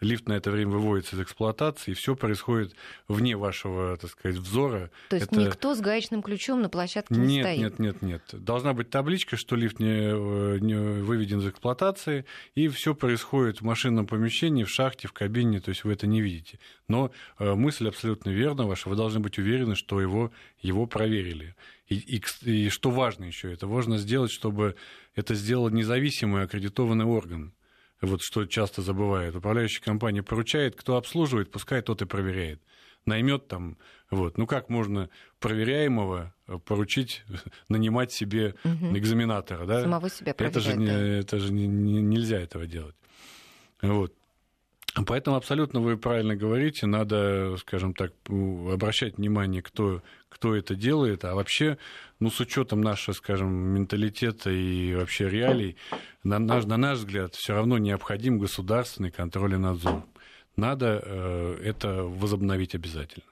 [0.00, 2.74] лифт на это время выводится из эксплуатации, и все происходит
[3.08, 4.90] вне вашего, так сказать, взора.
[5.08, 5.40] То есть это...
[5.40, 7.60] никто с гаечным ключом на площадке не нет, стоит?
[7.60, 8.44] Нет, нет, нет.
[8.44, 13.64] Должна быть табличка, что лифт не, э, не выведен из эксплуатации, и все происходит в
[13.64, 16.58] машинном помещении, в шахте, в кабине, то есть вы это не видите.
[16.88, 20.30] Но э, мысль абсолютно верна ваша, вы должны быть уверены, что его,
[20.60, 21.54] его проверили.
[21.88, 24.76] И, и, и что важно еще, это важно сделать, чтобы
[25.14, 27.54] это сделал независимый аккредитованный орган
[28.00, 29.36] вот что часто забывают.
[29.36, 32.60] Управляющая компания поручает, кто обслуживает, пускай тот и проверяет.
[33.06, 33.78] наймет там,
[34.10, 34.36] вот.
[34.36, 37.24] Ну как можно проверяемого поручить
[37.68, 38.96] нанимать себе угу.
[38.96, 39.82] экзаменатора, да?
[39.82, 42.96] Самого себя Это же, не, это же не, не, нельзя этого делать.
[43.82, 44.14] Вот.
[45.04, 51.34] Поэтому абсолютно вы правильно говорите, надо, скажем так, обращать внимание, кто, кто это делает, а
[51.34, 51.76] вообще,
[52.18, 55.76] ну, с учетом нашего, скажем, менталитета и вообще реалий,
[56.24, 60.02] на наш, на наш взгляд, все равно необходим государственный контроль и надзор.
[60.56, 63.26] Надо э, это возобновить обязательно.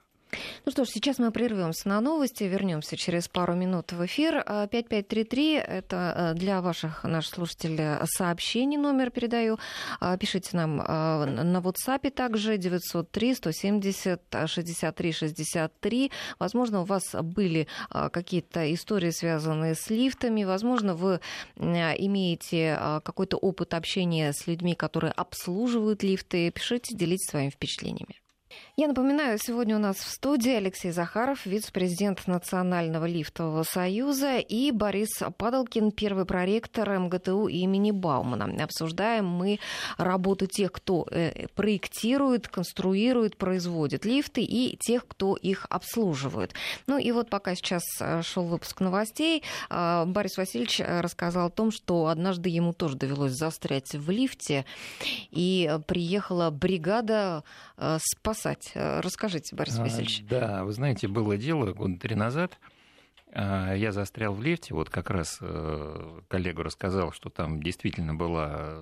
[0.65, 4.43] Ну что ж, сейчас мы прервемся на новости, вернемся через пару минут в эфир.
[4.71, 9.59] 5533 а, это э, для ваших наших слушателей сообщений номер передаю.
[10.01, 16.11] А, пишите нам а, на WhatsApp также 903 170 63 63.
[16.39, 20.45] Возможно, у вас были какие-то истории, связанные с лифтами.
[20.45, 21.21] Возможно, вы
[21.57, 26.51] имеете какой-то опыт общения с людьми, которые обслуживают лифты.
[26.51, 28.21] Пишите, делитесь своими впечатлениями.
[28.77, 35.11] Я напоминаю, сегодня у нас в студии Алексей Захаров, вице-президент Национального лифтового союза, и Борис
[35.39, 38.65] Падалкин, первый проректор МГТУ имени Баумана.
[38.65, 39.61] Обсуждаем мы
[39.97, 46.53] работу тех, кто э, проектирует, конструирует, производит лифты, и тех, кто их обслуживает.
[46.89, 51.71] Ну и вот пока сейчас э, шел выпуск новостей, э, Борис Васильевич рассказал о том,
[51.71, 54.65] что однажды ему тоже довелось застрять в лифте,
[55.31, 57.45] и приехала бригада
[57.99, 58.73] спасать делать?
[58.75, 60.25] Э, расскажите, Борис а, Васильевич.
[60.27, 62.59] А, да, вы знаете, было дело года три назад.
[63.33, 68.81] А, я застрял в лифте, вот как раз э, коллега рассказал, что там действительно была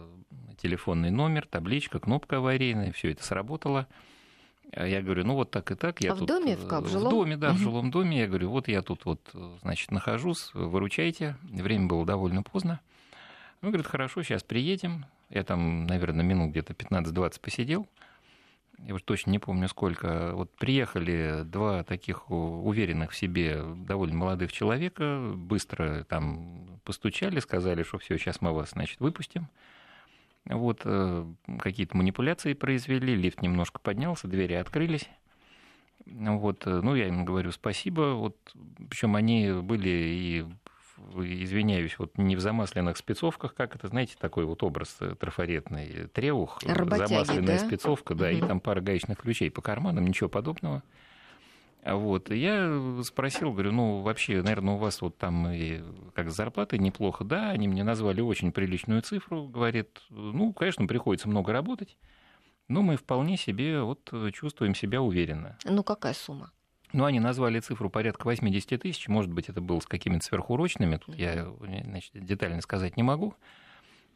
[0.58, 3.86] телефонный номер, табличка, кнопка аварийная, все это сработало.
[4.74, 6.00] Я говорю, ну вот так и так.
[6.00, 7.08] Я а тут, в доме, в как, в жилом?
[7.08, 8.20] В доме, да, в жилом доме.
[8.20, 9.20] Я говорю, вот я тут вот,
[9.60, 11.36] значит, нахожусь, выручайте.
[11.42, 12.80] Время было довольно поздно.
[13.60, 15.04] Он говорит, хорошо, сейчас приедем.
[15.28, 17.86] Я там, наверное, минут где-то 15-20 посидел
[18.86, 24.52] я уже точно не помню сколько, вот приехали два таких уверенных в себе довольно молодых
[24.52, 29.48] человека, быстро там постучали, сказали, что все, сейчас мы вас, значит, выпустим.
[30.44, 31.24] Вот э,
[31.60, 35.08] какие-то манипуляции произвели, лифт немножко поднялся, двери открылись.
[36.04, 38.14] Вот, э, ну, я им говорю спасибо.
[38.14, 38.36] Вот,
[38.90, 40.44] причем они были и
[41.16, 46.62] извиняюсь, вот не в замасленных спецовках, как это, знаете, такой вот образ э, трафаретный, треух,
[46.62, 47.66] Работяги, замасленная да?
[47.66, 48.36] спецовка, да, угу.
[48.36, 50.82] и там пара гаечных ключей по карманам, ничего подобного.
[51.84, 52.30] Вот.
[52.30, 55.82] Я спросил, говорю, ну, вообще, наверное, у вас вот там и
[56.14, 57.24] как с зарплатой неплохо.
[57.24, 59.48] Да, они мне назвали очень приличную цифру.
[59.48, 61.98] Говорит, ну, конечно, приходится много работать,
[62.68, 65.58] но мы вполне себе вот чувствуем себя уверенно.
[65.64, 66.52] Ну, какая сумма?
[66.92, 71.16] Ну, они назвали цифру порядка 80 тысяч, может быть, это было с какими-то сверхурочными, тут
[71.16, 71.48] я
[71.84, 73.34] значит, детально сказать не могу.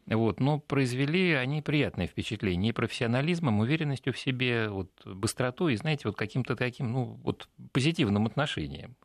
[0.05, 6.03] Вот, но произвели они приятное впечатление и профессионализмом, уверенностью в себе, вот, быстротой и, знаете,
[6.05, 8.95] вот каким-то таким, ну, вот позитивным отношением.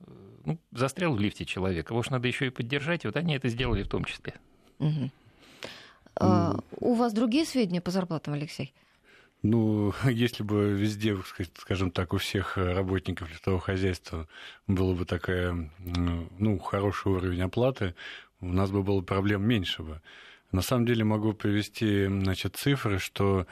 [0.44, 3.48] Ну, застрял в лифте человек, его же надо еще и поддержать, и вот они это
[3.48, 4.34] сделали в том числе.
[4.78, 5.10] Угу.
[6.16, 8.72] А, у вас другие сведения по зарплатам, Алексей?
[9.42, 11.16] Ну, если бы везде,
[11.56, 14.28] скажем так, у всех работников лифтового хозяйства
[14.66, 17.94] было бы такая, ну, хороший уровень оплаты,
[18.40, 20.00] у нас бы было проблем меньше бы.
[20.52, 23.46] На самом деле могу привести, значит, цифры, что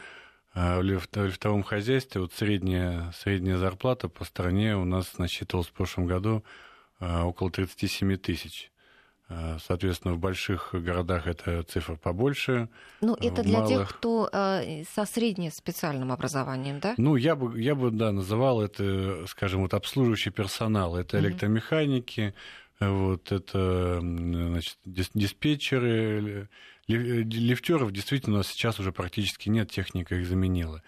[0.55, 6.07] э, в лифтовом хозяйстве вот средняя, средняя зарплата по стране у нас насчитывалась в прошлом
[6.07, 6.45] году
[6.99, 8.71] э, около 37 тысяч.
[9.31, 12.69] Э, соответственно, в больших городах эта цифра побольше.
[13.01, 13.69] Ну, это для малых...
[13.69, 16.95] тех, кто э, со средним специальным образованием, да?
[16.97, 20.97] Ну, я бы, я бы, да, называл это, скажем, вот обслуживающий персонал.
[20.97, 21.21] Это mm-hmm.
[21.21, 22.35] электромеханики,
[22.81, 26.49] вот, это значит, диспетчеры,
[26.89, 30.83] лифтеров действительно у нас сейчас уже практически нет, техника их заменила.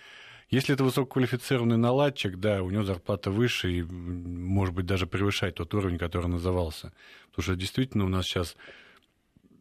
[0.52, 5.72] Если это высококвалифицированный наладчик, да, у него зарплата выше и, может быть, даже превышает тот
[5.72, 6.92] уровень, который назывался.
[7.30, 8.54] Потому что действительно у нас сейчас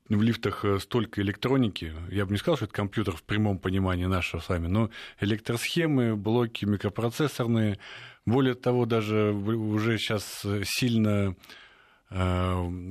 [0.10, 4.04] в лифтах э, столько электроники, я бы не сказал, что это компьютер в прямом понимании
[4.04, 4.90] нашего с вами, но
[5.22, 7.80] электросхемы, блоки микропроцессорные,
[8.26, 11.38] более того, даже уже сейчас сильно
[12.10, 12.16] э,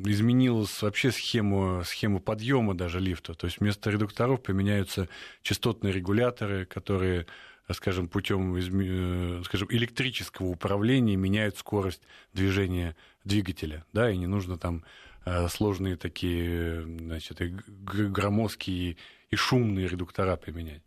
[0.07, 3.35] изменилась вообще схема, схема подъема даже лифта.
[3.35, 5.07] То есть вместо редукторов применяются
[5.43, 7.27] частотные регуляторы, которые
[7.75, 12.03] скажем, путем э, скажем, электрического управления меняют скорость
[12.33, 14.85] движения двигателя, да, и не нужно там
[15.25, 18.97] э, сложные такие, значит, громоздкие
[19.31, 20.83] и шумные редуктора применять.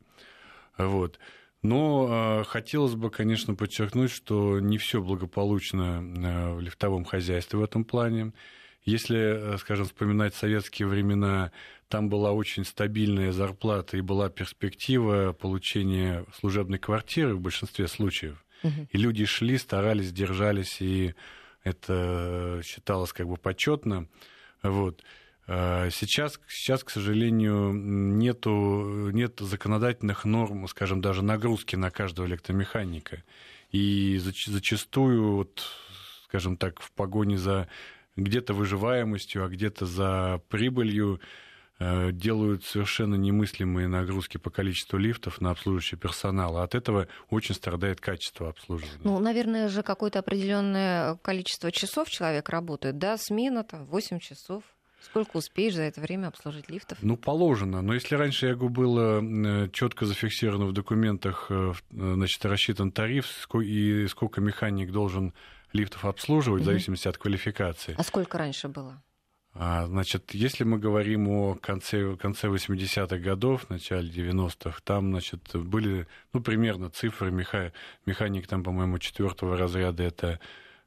[0.77, 1.19] Вот.
[1.61, 6.01] Но э, хотелось бы, конечно, подчеркнуть, что не все благополучно
[6.55, 8.33] в лифтовом хозяйстве в этом плане.
[8.85, 11.51] Если, скажем, вспоминать советские времена,
[11.87, 18.43] там была очень стабильная зарплата и была перспектива получения служебной квартиры в большинстве случаев.
[18.63, 18.87] Угу.
[18.91, 21.13] И люди шли, старались, держались, и
[21.63, 24.07] это считалось как бы почетно.
[24.63, 25.03] Вот.
[25.45, 33.23] А сейчас, сейчас, к сожалению, нету, нет законодательных норм, скажем, даже нагрузки на каждого электромеханика.
[33.71, 35.63] И зачастую, вот,
[36.25, 37.67] скажем так, в погоне за
[38.15, 41.19] где-то выживаемостью, а где-то за прибылью
[41.79, 46.57] э, делают совершенно немыслимые нагрузки по количеству лифтов на обслуживающий персонал.
[46.57, 48.99] А от этого очень страдает качество обслуживания.
[49.03, 54.63] Ну, наверное же, какое-то определенное количество часов человек работает, да, смена там 8 часов.
[55.01, 56.97] Сколько успеешь за это время обслужить лифтов?
[57.01, 57.81] Ну, положено.
[57.81, 63.25] Но если раньше, я говорю, было э, четко зафиксировано в документах, э, значит, рассчитан тариф
[63.61, 65.33] и сколько механик должен
[65.73, 67.95] лифтов обслуживать, в зависимости от квалификации.
[67.97, 69.01] А сколько раньше было?
[69.55, 76.07] А, значит, если мы говорим о конце, конце 80-х годов, начале 90-х, там, значит, были,
[76.33, 77.71] ну, примерно цифры, меха,
[78.05, 80.39] механик там, по-моему, четвертого разряда это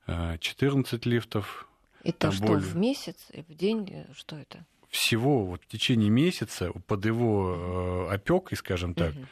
[0.06, 1.68] 14 э, лифтов.
[2.02, 2.60] Это что, более...
[2.60, 4.64] в месяц, в день, что это?
[4.88, 9.26] Всего вот в течение месяца под его э, опекой, скажем так, угу.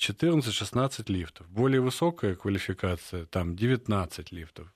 [0.00, 1.48] 14-16 лифтов.
[1.50, 4.72] Более высокая квалификация, там 19 лифтов.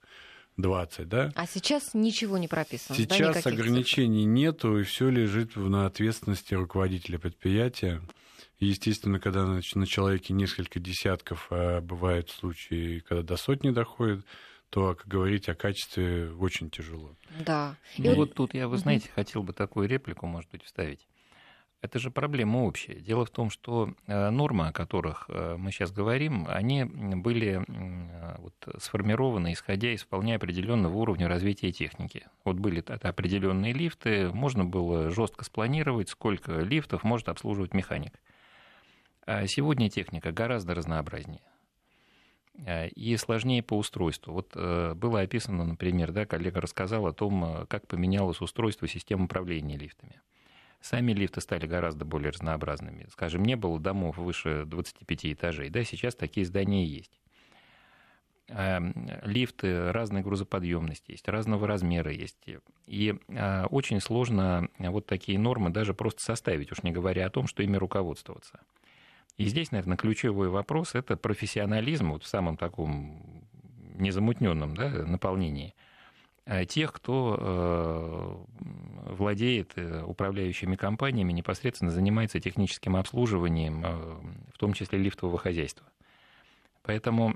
[0.57, 1.33] 20, да?
[1.35, 2.97] А сейчас ничего не прописано.
[2.97, 4.31] Сейчас да, ограничений цифр.
[4.31, 8.01] нету, и все лежит на ответственности руководителя предприятия.
[8.61, 14.25] Естественно, когда на, на человеке несколько десятков, а бывают случаи, когда до сотни доходит,
[14.71, 17.17] то как говорить о качестве очень тяжело.
[17.45, 17.77] Да.
[17.99, 21.07] Ну и вот тут я, вы знаете, хотел бы такую реплику, может быть, вставить.
[21.85, 22.95] Это же проблема общая.
[22.95, 28.37] Дело в том, что э, нормы, о которых э, мы сейчас говорим, они были э,
[28.39, 32.27] вот сформированы, исходя из вполне определенного уровня развития техники.
[32.43, 38.19] Вот были определенные лифты, можно было жестко спланировать, сколько лифтов может обслуживать механик.
[39.27, 41.43] А сегодня техника гораздо разнообразнее
[42.95, 44.33] и сложнее по устройству.
[44.33, 50.23] Вот было описано, например, да, коллега рассказал о том, как поменялось устройство системы управления лифтами.
[50.85, 53.07] Сами лифты стали гораздо более разнообразными.
[53.11, 57.23] Скажем, не было домов выше 25 этажей, да, сейчас такие здания есть.
[58.49, 58.93] Эм,
[59.23, 62.37] лифты разной грузоподъемности есть, разного размера есть.
[62.87, 67.47] И а, очень сложно вот такие нормы даже просто составить, уж не говоря о том,
[67.47, 68.61] что ими руководствоваться.
[69.39, 73.47] И здесь, наверное, ключевой вопрос– это профессионализм вот в самом таком
[73.95, 75.84] незамутненном да, наполнении– Э,
[76.69, 83.83] тех, кто э, владеет э, управляющими компаниями, непосредственно занимается техническим обслуживанием,
[84.53, 85.87] в том числе лифтового хозяйства.
[86.83, 87.35] Поэтому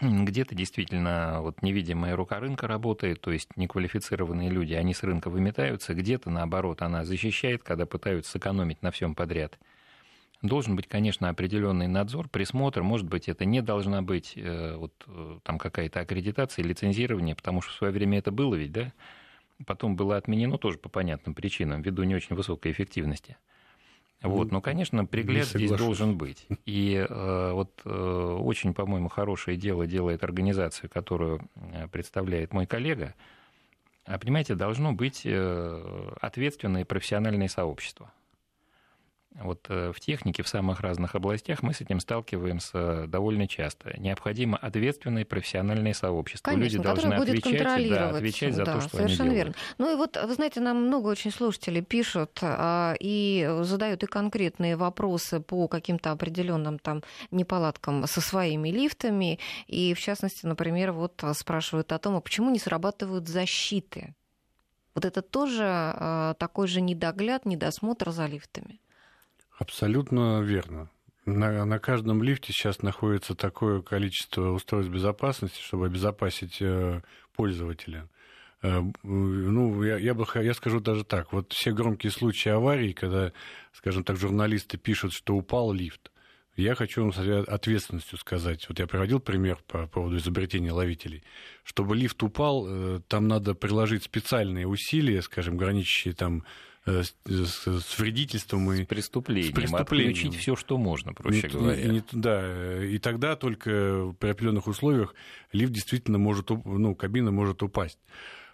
[0.00, 5.94] где-то действительно вот невидимая рука рынка работает, то есть неквалифицированные люди, они с рынка выметаются,
[5.94, 9.58] где-то наоборот она защищает, когда пытаются сэкономить на всем подряд–
[10.42, 12.82] Должен быть, конечно, определенный надзор, присмотр.
[12.82, 17.72] Может быть, это не должна быть э, вот, э, там какая-то аккредитация, лицензирование, потому что
[17.72, 18.92] в свое время это было ведь, да?
[19.66, 23.36] Потом было отменено тоже по понятным причинам, ввиду не очень высокой эффективности.
[24.22, 26.46] Вот, но, конечно, пригляд здесь должен быть.
[26.64, 33.14] И э, вот э, очень, по-моему, хорошее дело делает организация, которую э, представляет мой коллега.
[34.04, 38.12] А понимаете, должно быть э, ответственное профессиональное сообщество.
[39.34, 43.98] Вот э, в технике в самых разных областях мы с этим сталкиваемся довольно часто.
[43.98, 46.50] Необходимо ответственное профессиональное сообщество.
[46.50, 49.52] Конечно, Люди должны отвечать, да, отвечать за да, то, что совершенно они верно.
[49.52, 49.78] делают.
[49.78, 54.76] Ну и вот, вы знаете, нам много очень слушателей пишут а, и задают и конкретные
[54.76, 59.38] вопросы по каким-то определенным там неполадкам со своими лифтами.
[59.66, 64.14] И в частности, например, вот спрашивают о том, а почему не срабатывают защиты?
[64.94, 68.78] Вот это тоже а, такой же недогляд, недосмотр за лифтами.
[69.62, 70.90] Абсолютно верно.
[71.24, 77.00] На, на каждом лифте сейчас находится такое количество устройств безопасности, чтобы обезопасить э,
[77.36, 78.08] пользователя.
[78.62, 81.32] Э, ну, я, я, бы, я скажу даже так.
[81.32, 83.30] Вот все громкие случаи аварий, когда,
[83.72, 86.10] скажем так, журналисты пишут, что упал лифт,
[86.56, 88.68] я хочу вам с ответственностью сказать.
[88.68, 91.22] Вот я приводил пример по поводу изобретения ловителей.
[91.62, 96.46] Чтобы лифт упал, э, там надо приложить специальные усилия, скажем, граничащие там Э,
[96.84, 100.10] с, с вредительством и с преступлением, с преступлением.
[100.10, 101.82] отключить все, что можно, проще не, говоря.
[101.82, 105.14] Не, не, да, и тогда только при определенных условиях
[105.52, 107.98] лифт действительно может, ну, кабина может упасть.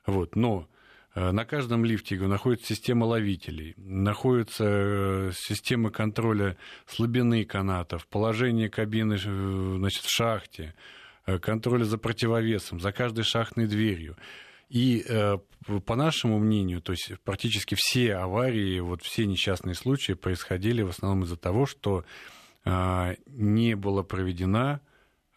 [0.05, 0.69] Вот, но
[1.15, 9.17] э, на каждом лифте находится система ловителей, находится э, система контроля слабины канатов, положение кабины
[9.17, 10.75] значит, в шахте,
[11.41, 14.17] контроля за противовесом, за каждой шахтной дверью.
[14.69, 15.39] И э,
[15.87, 21.25] по нашему мнению, то есть практически все аварии, вот все несчастные случаи происходили в основном
[21.25, 22.05] из-за того, что
[22.65, 24.81] э, не была проведена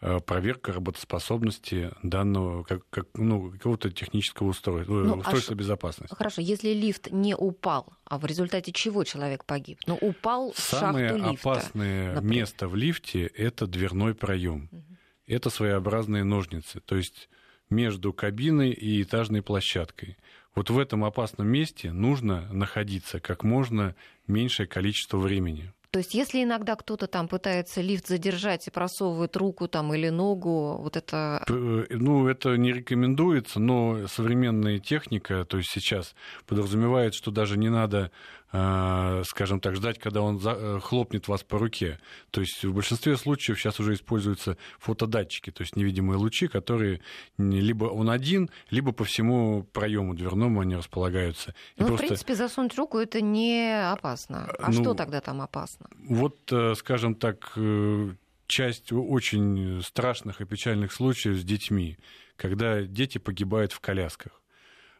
[0.04, 6.12] Э, проверка работоспособности данного как, как, ну, какого-то технического устройства, ну, устройства а безопасности.
[6.12, 9.78] Хорошо, если лифт не упал, а в результате чего человек погиб?
[9.86, 11.42] Ну, упал Самое в шахту лифта.
[11.42, 12.36] Самое опасное например.
[12.36, 14.68] место в лифте– это дверной проем.
[14.72, 14.82] Угу.
[15.28, 17.28] Это своеобразные ножницы, то есть
[17.72, 20.16] между кабиной и этажной площадкой.
[20.54, 23.96] Вот в этом опасном месте нужно находиться как можно
[24.26, 25.72] меньшее количество времени.
[25.92, 30.78] То есть, если иногда кто-то там пытается лифт задержать и просовывает руку там или ногу,
[30.78, 31.44] вот это...
[31.46, 36.14] Э, ну, это не рекомендуется, но современная техника, то есть сейчас
[36.46, 38.10] подразумевает, что даже не надо
[38.52, 41.98] скажем так, ждать, когда он э, хлопнет вас по руке.
[42.30, 47.00] То есть в большинстве случаев сейчас уже используются фотодатчики, то есть невидимые лучи, которые
[47.38, 51.54] либо он один, либо по всему проему дверному они располагаются.
[51.78, 52.04] Ну, просто...
[52.04, 54.50] в принципе, засунуть руку это не опасно.
[54.58, 55.86] А ну, что тогда там опасно?
[56.06, 58.10] Вот, э, скажем так, э,
[58.46, 61.96] часть очень страшных и печальных случаев с детьми,
[62.36, 64.42] когда дети погибают в колясках.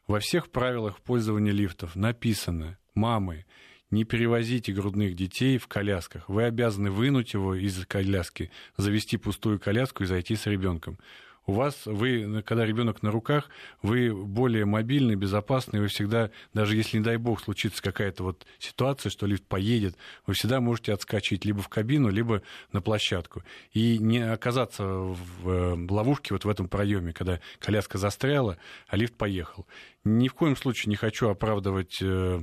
[0.07, 3.45] Во всех правилах пользования лифтов написано, мамы,
[3.91, 6.29] не перевозите грудных детей в колясках.
[6.29, 10.99] Вы обязаны вынуть его из коляски, завести пустую коляску и зайти с ребенком.
[11.45, 13.51] У вас, вы, когда ребенок на руках,
[13.83, 19.11] вы более мобильны, безопасны, вы всегда, даже если, не дай бог, случится какая-то вот ситуация,
[19.11, 23.43] что лифт поедет, вы всегда можете отскочить либо в кабину, либо на площадку.
[23.73, 29.15] И не оказаться в э, ловушке вот в этом проеме, когда коляска застряла, а лифт
[29.15, 29.67] поехал.
[30.05, 32.41] Ни в коем случае не хочу оправдывать Э,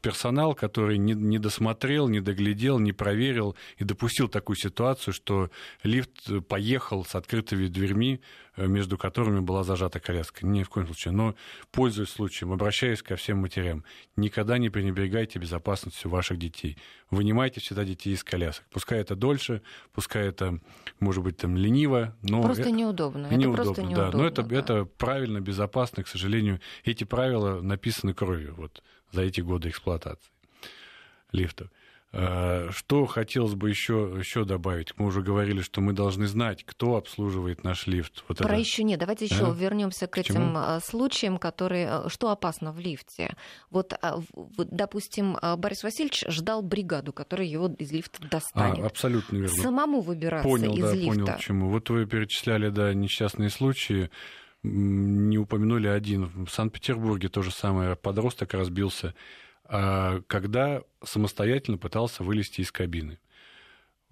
[0.00, 5.50] персонал, который не, не досмотрел, не доглядел, не проверил и допустил такую ситуацию, что
[5.82, 10.46] лифт поехал с открытыми дверьми, э, между которыми была зажата коляска.
[10.46, 11.12] Ни в коем случае.
[11.12, 11.34] Но,
[11.70, 13.84] пользуясь случаем, обращаясь ко всем матерям,
[14.16, 16.76] никогда не пренебрегайте безопасностью ваших детей.
[17.10, 18.64] Вынимайте всегда детей из колясок.
[18.70, 20.58] Пускай это дольше, пускай это,
[21.00, 22.42] может быть, там лениво, но...
[22.42, 22.70] Просто это...
[22.72, 23.26] неудобно.
[23.26, 24.18] Это неудобно, просто неудобно, да.
[24.18, 24.56] Но это, да.
[24.56, 26.02] это правильно, безопасно.
[26.02, 28.54] К сожалению, эти правила написаны кровью.
[28.56, 28.82] Вот
[29.12, 30.30] за эти годы эксплуатации
[31.32, 31.70] лифтов.
[32.10, 34.94] А, что хотелось бы еще, еще добавить?
[34.96, 38.24] Мы уже говорили, что мы должны знать, кто обслуживает наш лифт.
[38.28, 38.56] Вот Про это...
[38.56, 38.98] еще нет.
[38.98, 39.54] Давайте еще а?
[39.54, 40.52] вернемся к, к этим чему?
[40.56, 43.36] А, случаям, которые что опасно в лифте.
[43.70, 43.92] Вот,
[44.56, 48.84] допустим, Борис Васильевич ждал бригаду, которая его из лифта достанет.
[48.84, 49.62] А, абсолютно верно.
[49.62, 51.20] Самому выбираться понял, из да, лифта.
[51.20, 51.68] Понял, почему.
[51.68, 54.10] Вот вы перечисляли, да, несчастные случаи
[54.62, 56.46] не упомянули один.
[56.46, 57.96] В Санкт-Петербурге то же самое.
[57.96, 59.12] Подросток разбился, а,
[59.68, 63.18] когда самостоятельно пытался вылезти из кабины.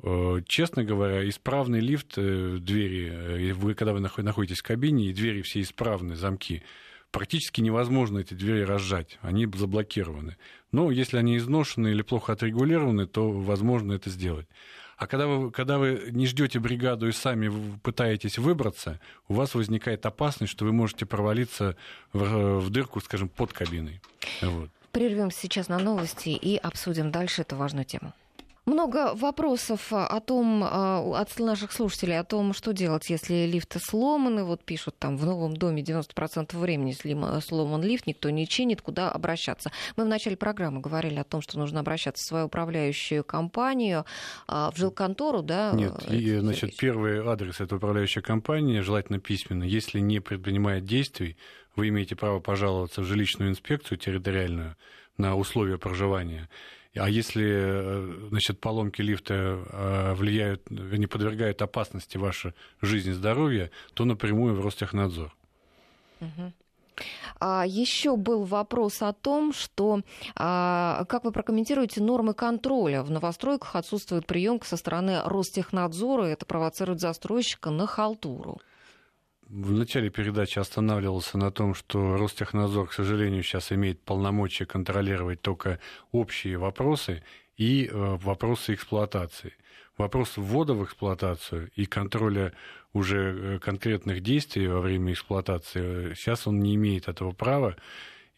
[0.03, 5.15] Э, честно говоря, исправный лифт, э, двери, э, вы когда вы находитесь в кабине, и
[5.15, 6.63] двери все исправны, замки,
[7.11, 10.37] практически невозможно эти двери разжать, они заблокированы.
[10.71, 14.47] Но если они изношены или плохо отрегулированы, то возможно это сделать.
[14.99, 17.51] А когда вы, когда вы не ждете бригаду и сами
[17.83, 18.99] пытаетесь выбраться,
[19.29, 21.77] у вас возникает опасность, что вы можете провалиться
[22.15, 24.01] в, в дырку, скажем, под кабиной.
[24.41, 24.71] Вот.
[24.97, 28.15] Прервемся сейчас на новости и обсудим дальше эту важную тему.
[28.65, 34.43] Много вопросов о том, а, от наших слушателей о том, что делать, если лифты сломаны.
[34.43, 36.97] Вот пишут там, в новом доме 90% времени
[37.41, 39.71] сломан лифт, никто не чинит, куда обращаться.
[39.97, 44.07] Мы в начале программы говорили о том, что нужно обращаться в свою управляющую компанию,
[44.49, 45.73] а, в жилконтору, да?
[45.75, 51.37] Нет, и, значит, первый адрес этой управляющей компании, желательно письменно, если не предпринимает действий,
[51.77, 54.77] вы имеете право пожаловаться в жилищную инспекцию территориальную
[55.19, 56.49] на условия проживания.
[56.95, 63.71] А если э, значит, поломки лифта э, влияют, не подвергают опасности вашей жизни и здоровья,
[63.95, 65.35] то напрямую в Ростехнадзор.
[67.39, 70.01] А, еще был вопрос о том, что
[70.35, 73.03] а, как вы прокомментируете нормы контроля?
[73.03, 78.59] В новостройках отсутствует приемка со стороны Ростехнадзора, это провоцирует застройщика на халтуру
[79.49, 85.79] в начале передачи останавливался на том, что Ростехнадзор, к сожалению, сейчас имеет полномочия контролировать только
[86.11, 87.23] общие вопросы
[87.57, 89.55] и э, вопросы эксплуатации.
[89.97, 92.53] Вопрос ввода в эксплуатацию и контроля
[92.93, 93.19] уже
[93.57, 97.77] э, конкретных действий во время эксплуатации, сейчас он не имеет этого права.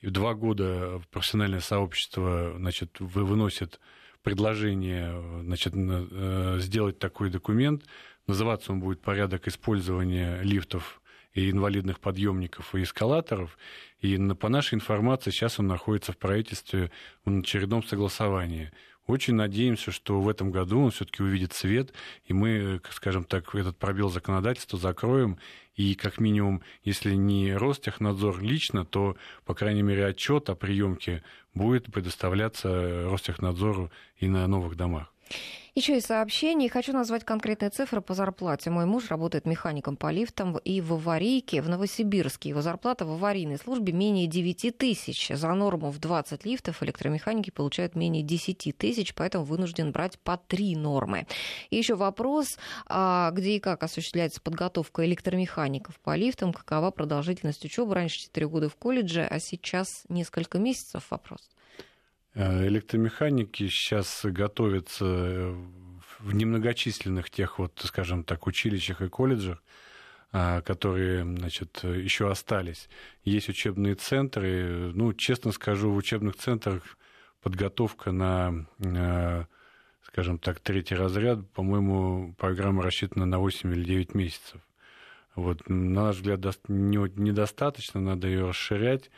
[0.00, 3.80] И два года профессиональное сообщество значит, выносит
[4.22, 7.84] предложение значит, э, сделать такой документ,
[8.28, 11.00] Называться он будет «Порядок использования лифтов
[11.32, 13.56] и инвалидных подъемников и эскалаторов.
[14.00, 16.90] И по нашей информации сейчас он находится в правительстве
[17.24, 18.70] в очередном согласовании.
[19.06, 21.94] Очень надеемся, что в этом году он все-таки увидит свет,
[22.26, 25.38] и мы, скажем так, этот пробел законодательства закроем,
[25.74, 29.16] и как минимум, если не Ростехнадзор лично, то,
[29.46, 31.22] по крайней мере, отчет о приемке
[31.54, 35.14] будет предоставляться Ростехнадзору и на новых домах.
[35.78, 36.68] Еще и сообщение.
[36.68, 38.68] Хочу назвать конкретные цифры по зарплате.
[38.68, 42.48] Мой муж работает механиком по лифтам и в аварийке в Новосибирске.
[42.48, 45.28] Его зарплата в аварийной службе менее 9 тысяч.
[45.32, 50.74] За норму в 20 лифтов электромеханики получают менее 10 тысяч, поэтому вынужден брать по 3
[50.74, 51.28] нормы.
[51.70, 52.58] И еще вопрос,
[52.88, 57.94] а где и как осуществляется подготовка электромехаников по лифтам, какова продолжительность учебы.
[57.94, 61.06] Раньше 4 года в колледже, а сейчас несколько месяцев.
[61.08, 61.48] Вопрос.
[62.38, 65.56] Э, электромеханики сейчас готовятся
[66.20, 69.60] в немногочисленных тех вот, скажем так, училищах и колледжах,
[70.30, 72.88] а, которые, значит, еще остались.
[73.24, 74.92] Есть учебные центры.
[74.94, 76.84] Ну, честно скажу, в учебных центрах
[77.42, 79.44] подготовка на, э,
[80.02, 84.60] скажем так, третий разряд, по-моему, программа рассчитана на 8 или 9 месяцев.
[85.34, 89.10] Вот, на наш взгляд, недостаточно, надо ее расширять.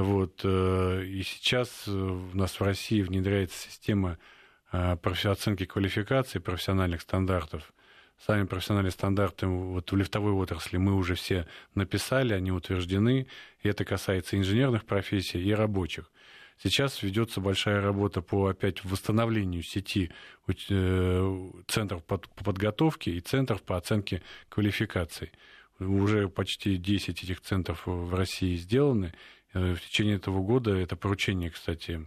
[0.00, 4.18] Вот, э, и сейчас у нас в России внедряется система
[4.72, 7.72] э, оценки квалификации профессиональных стандартов.
[8.26, 13.28] Сами профессиональные стандарты вот в лифтовой отрасли мы уже все написали, они утверждены.
[13.62, 16.10] И это касается инженерных профессий и рабочих.
[16.60, 20.10] Сейчас ведется большая работа по опять восстановлению сети
[20.48, 25.30] э, центров по подготовке и центров по оценке квалификаций.
[25.78, 29.37] Уже почти 10 этих центров в России сделаны, Э,
[29.74, 32.06] в течение этого года, это поручение, кстати,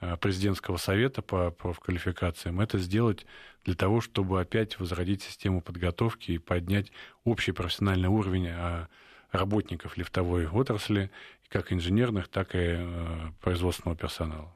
[0.00, 3.26] э, президентского совета по профквалификациям, это сделать
[3.64, 6.92] для того, чтобы опять возродить систему подготовки и поднять
[7.24, 8.88] общий профессиональный уровень а,
[9.30, 11.10] работников лифтовой отрасли,
[11.48, 14.54] как инженерных, так и э, производственного персонала.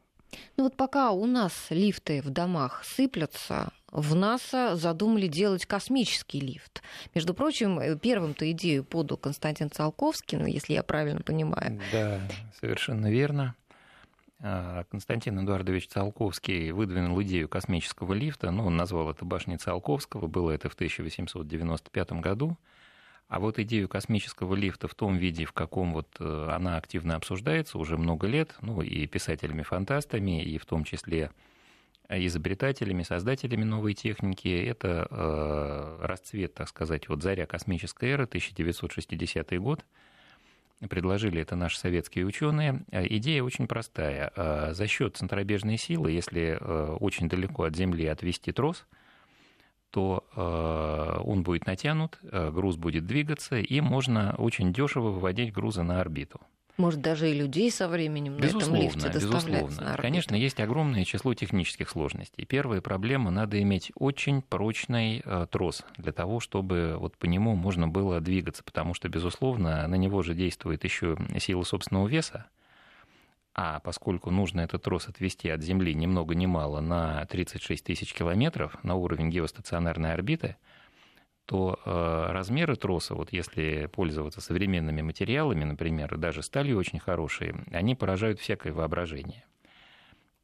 [0.57, 6.83] Ну вот пока у нас лифты в домах сыплются, в НАСА задумали делать космический лифт.
[7.15, 11.79] Между прочим, э, первым-то идею подал Константин Циолковский, ну, если я правильно понимаю.
[11.93, 12.21] Да,
[12.59, 13.55] совершенно верно.
[14.41, 20.51] А, Константин Эдуардович Циолковский выдвинул идею космического лифта, ну, он назвал это башней Циолковского, было
[20.51, 22.57] это в 1895 году.
[23.29, 27.79] А вот идею космического лифта в том виде, в каком вот э, она активно обсуждается
[27.79, 31.31] уже много лет, ну и писателями-фантастами, и в том числе
[32.11, 34.49] изобретателями, создателями новой техники.
[34.49, 39.85] Это э, расцвет, так сказать, вот заря космической эры, 1960 год.
[40.91, 42.85] Предложили это наши советские ученые.
[42.91, 44.31] Идея очень простая.
[44.37, 46.59] Э, за счет центробежной силы, если
[47.01, 48.85] очень далеко от Земли отвести трос–
[49.93, 55.83] то э, он будет натянут, э, груз будет двигаться, и можно очень дешево выводить грузы
[55.83, 56.41] на орбиту.
[56.79, 59.91] Может, даже и людей со временем безусловно, на этом лифте безусловно.
[59.91, 62.47] на Конечно, есть огромное число технических сложностей.
[62.47, 67.87] Первая проблема– надо иметь очень прочный э, трос для того, чтобы вот по нему можно
[67.87, 72.47] было двигаться, потому что, безусловно, на него же действует еще сила собственного веса,
[73.55, 78.15] а поскольку нужно этот трос отвести от Земли ни много ни мало на 36 тысяч
[78.15, 80.57] километров на уровень геостационарной орбиты,
[81.45, 87.95] то э, размеры троса, вот если пользоваться современными материалами, например, даже сталью очень хорошие, они
[87.95, 89.45] поражают всякое воображение.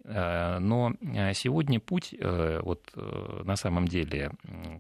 [0.05, 4.33] Э, но э, сегодня путь вот, на самом деле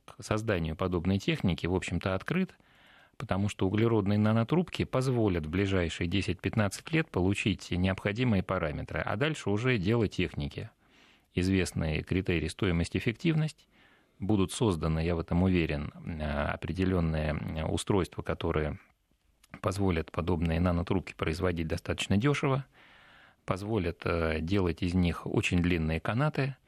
[0.04, 2.54] к созданию подобной техники, в общем-то, открыт–
[3.18, 9.76] потому что углеродные нанотрубки позволят в ближайшие 10-15 лет получить необходимые параметры, а дальше уже
[9.76, 10.70] дело техники.
[11.34, 13.66] Известные критерии стоимость-эффективность,
[14.18, 18.78] будут созданы, я в этом уверен, определенные устройства, которые
[19.60, 22.64] позволят подобные нанотрубки производить достаточно дешево,
[23.44, 26.56] позволят э, делать из них очень длинные канаты–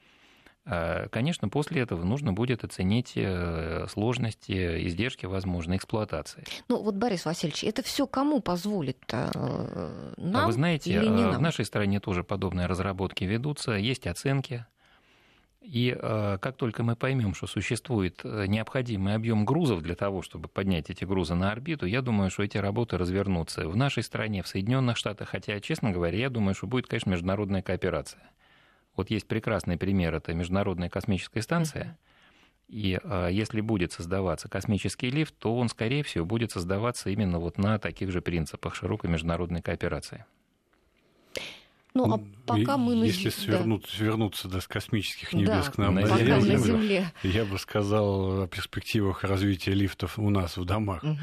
[0.63, 6.43] конечно, после этого нужно будет оценить э, сложности, издержки возможной эксплуатации.
[6.67, 8.99] Ну вот, Борис Васильевич, это все кому позволит?
[9.11, 11.37] Э, нам а Вы знаете, или не нам?
[11.37, 14.65] в нашей стране тоже подобные разработки ведутся, есть оценки.
[15.61, 21.05] И как только мы поймем, что существует необходимый объем грузов для того, чтобы поднять эти
[21.05, 25.29] грузы на орбиту, я думаю, что эти работы развернутся в нашей стране, в Соединенных Штатах,
[25.29, 28.23] хотя, честно говоря, я думаю, что будет, конечно, международная кооперация.
[28.95, 31.97] Вот есть прекрасный пример, это Международная космическая станция.
[32.67, 37.57] И э, если будет создаваться космический лифт, то он, скорее всего, будет создаваться именно вот
[37.57, 40.25] на таких же принципах широкой международной кооперации.
[41.93, 44.05] Ну, а пока мы на Если свернуться, да.
[44.05, 48.43] вернуться да, с космических небес да, к нам на, землю, на Земле, я бы сказал
[48.43, 51.03] о перспективах развития лифтов у нас в домах.
[51.03, 51.17] Угу.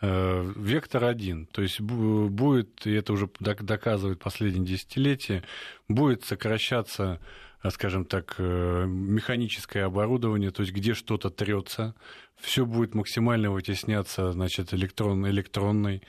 [0.00, 5.44] Э, вектор один, то есть будет, и это уже доказывает последние десятилетия,
[5.88, 7.20] будет сокращаться
[7.62, 11.94] э, скажем так, э, механическое оборудование, то есть где что-то трется,
[12.36, 16.02] все будет максимально вытесняться, значит, электрон, электронной.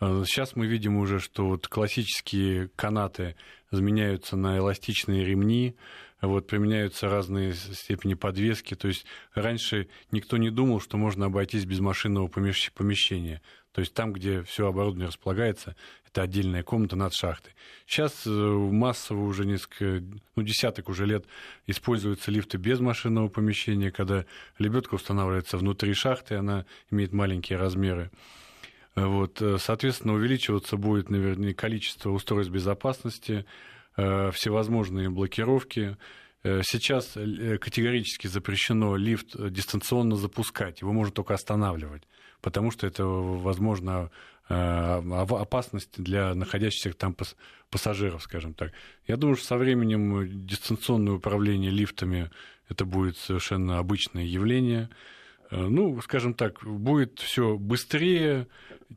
[0.00, 3.34] Сейчас мы видим уже, что вот классические канаты
[3.70, 5.76] заменяются на эластичные ремни,
[6.20, 8.74] вот, применяются разные степени подвески.
[8.74, 13.40] То есть раньше никто не думал, что можно обойтись без машинного помещения.
[13.72, 17.52] То есть там, где все оборудование располагается, это отдельная комната над шахтой.
[17.86, 20.02] Сейчас э, массово уже несколько,
[20.34, 21.26] ну, десяток уже лет
[21.66, 24.24] используются лифты без машинного помещения, когда
[24.58, 28.10] лебедка устанавливается внутри шахты, она имеет маленькие размеры.
[28.96, 33.77] Вот, э, соответственно, увеличиваться будет, наверное, количество устройств безопасности, э,
[34.32, 35.96] всевозможные блокировки.
[36.44, 42.04] Сейчас категорически запрещено лифт дистанционно запускать, его можно только останавливать,
[42.40, 44.10] потому что это, возможно,
[44.50, 47.14] Э, опасность для находящихся там
[47.70, 48.72] пассажиров, скажем так.
[49.06, 52.30] Я думаю, что со временем дистанционное управление лифтами
[52.68, 54.88] это будет совершенно обычное явление.
[55.50, 58.46] Э, ну, скажем так, будет все быстрее,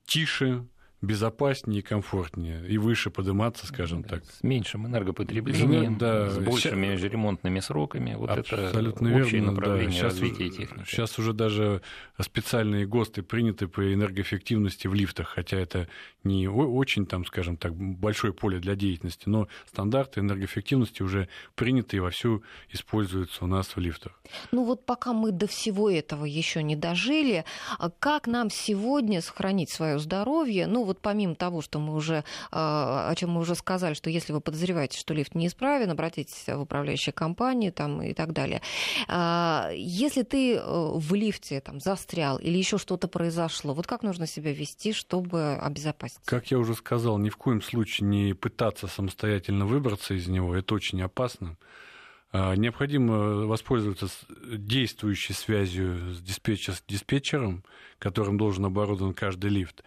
[0.05, 0.65] тише,
[1.01, 4.23] безопаснее и комфортнее, и выше подниматься, скажем да, так.
[4.25, 7.11] С меньшим энергопотреблением, да, с большими сейчас...
[7.11, 8.13] ремонтными сроками.
[8.13, 10.09] Вот Абсолютно это общее верно, направление да.
[10.09, 10.87] сейчас, развития техники.
[10.87, 11.81] Сейчас уже даже
[12.19, 15.87] специальные ГОСТы приняты по энергоэффективности в лифтах, хотя это
[16.23, 21.99] не очень, там, скажем так, большое поле для деятельности, но стандарты энергоэффективности уже приняты и
[21.99, 24.19] вовсю используются у нас в лифтах.
[24.51, 27.43] Ну вот пока мы до всего этого еще не дожили,
[27.79, 30.67] а как нам сегодня сохранить свое здоровье?
[30.67, 34.33] Ну вот помимо того, что мы уже, а, о чем мы уже сказали, что если
[34.33, 38.61] вы подозреваете, что лифт неисправен, обратитесь в управляющие компании там, и так далее.
[39.07, 44.27] А, если ты э, в лифте там, застрял или еще что-то произошло, вот как нужно
[44.27, 46.19] себя вести, чтобы обезопасить?
[46.25, 50.75] Как я уже сказал, ни в коем случае не пытаться самостоятельно выбраться из него, это
[50.75, 51.57] очень опасно.
[52.33, 54.07] А, необходимо воспользоваться
[54.45, 57.63] действующей связью с диспетчером,
[57.99, 59.83] которым должен оборудован каждый лифт.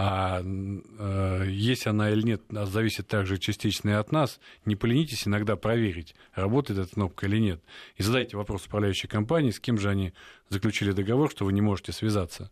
[0.00, 4.38] А э, есть она или нет, зависит также частично и от нас.
[4.64, 7.60] Не поленитесь иногда проверить, работает эта кнопка или нет.
[7.96, 10.12] И задайте вопрос управляющей компании, с кем же они
[10.50, 12.48] заключили договор, что вы не можете связаться.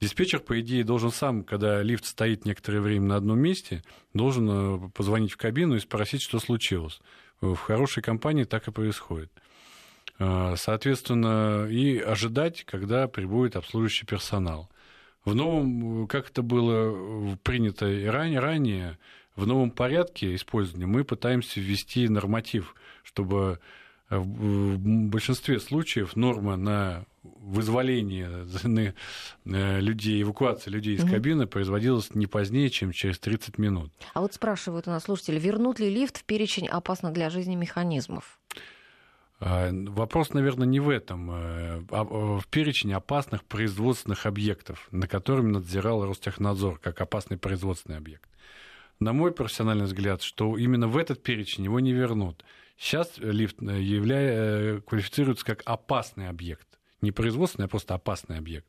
[0.00, 3.82] Диспетчер, по идее, должен сам, когда лифт стоит некоторое время на одном месте,
[4.14, 7.02] должен э, позвонить в кабину и спросить, что случилось.
[7.42, 9.30] В хорошей компании так и происходит.
[10.18, 14.70] Э, соответственно, и ожидать, когда прибудет обслуживающий персонал.
[15.24, 18.98] В новом, как это было принято и ранее, ранее,
[19.36, 23.60] в новом порядке использования мы пытаемся ввести норматив, чтобы
[24.10, 28.46] в большинстве случаев норма на вызволение
[29.44, 33.92] э, людей, эвакуация людей из кабины производилась не позднее, чем через 30 минут.
[34.14, 38.40] А вот спрашивают у нас слушатели, вернут ли лифт в перечень опасных для жизни механизмов?
[39.40, 41.30] А, вопрос, наверное, не в этом.
[41.30, 48.28] Э, а в перечне опасных производственных объектов, на которыми надзирал Ростехнадзор как опасный производственный объект.
[49.00, 52.44] На мой профессиональный взгляд, что именно в этот перечень его не вернут.
[52.76, 56.69] Сейчас лифт э, являя, э, квалифицируется как опасный объект
[57.02, 58.66] не производственный, а просто опасный объект.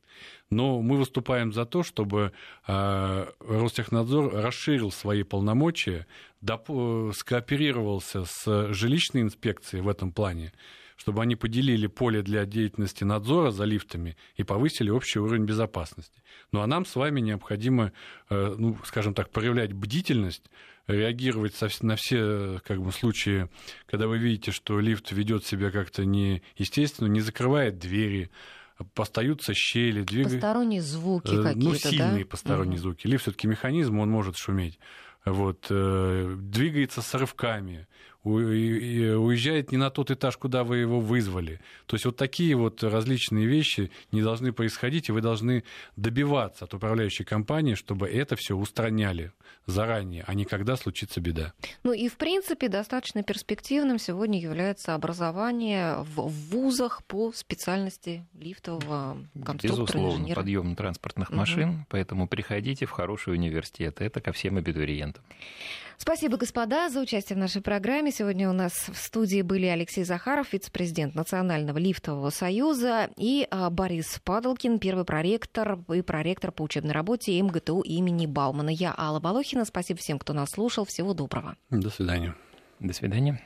[0.49, 2.31] Но мы выступаем за то, чтобы
[2.67, 6.07] э, Ростехнадзор расширил свои полномочия,
[6.41, 10.53] скооперировался с жилищной инспекцией в этом плане,
[10.97, 16.21] чтобы они поделили поле для деятельности надзора за лифтами и повысили общий уровень безопасности.
[16.51, 17.91] Ну а нам с вами необходимо,
[18.29, 20.49] э, ну, скажем так, проявлять бдительность,
[20.91, 23.49] реагировать на все как бы, случаи,
[23.87, 28.29] когда вы видите, что лифт ведет себя как-то неестественно, не закрывает двери,
[28.95, 30.37] остаются щели, двигаются.
[30.37, 32.29] Посторонние звуки э, какие-то, Ну, сильные да?
[32.29, 32.83] посторонние угу.
[32.83, 33.07] звуки.
[33.07, 34.79] Лифт все таки механизм, он может шуметь.
[35.23, 37.87] Вот, э, двигается с рывками
[38.23, 41.59] уезжает не на тот этаж, куда вы его вызвали.
[41.87, 45.63] То есть вот такие вот различные вещи не должны происходить, и вы должны
[45.95, 49.31] добиваться от управляющей компании, чтобы это все устраняли
[49.65, 51.53] заранее, а не когда случится беда.
[51.83, 59.71] Ну и в принципе достаточно перспективным сегодня является образование в вузах по специальности лифтового конструктора,
[59.71, 61.85] Безусловно, подъем транспортных машин, угу.
[61.89, 64.01] поэтому приходите в хороший университет.
[64.01, 65.23] Это ко всем абитуриентам.
[66.01, 68.11] Спасибо, господа, за участие в нашей программе.
[68.11, 74.19] Сегодня у нас в студии были Алексей Захаров, вице-президент Национального лифтового союза, и а, Борис
[74.23, 78.71] Падалкин, первый проректор и проректор по учебной работе МГТУ имени Баумана.
[78.71, 79.63] Я Алла Волохина.
[79.63, 80.85] Спасибо всем, кто нас слушал.
[80.85, 81.55] Всего доброго.
[81.69, 82.33] До свидания.
[82.79, 83.39] До свидания.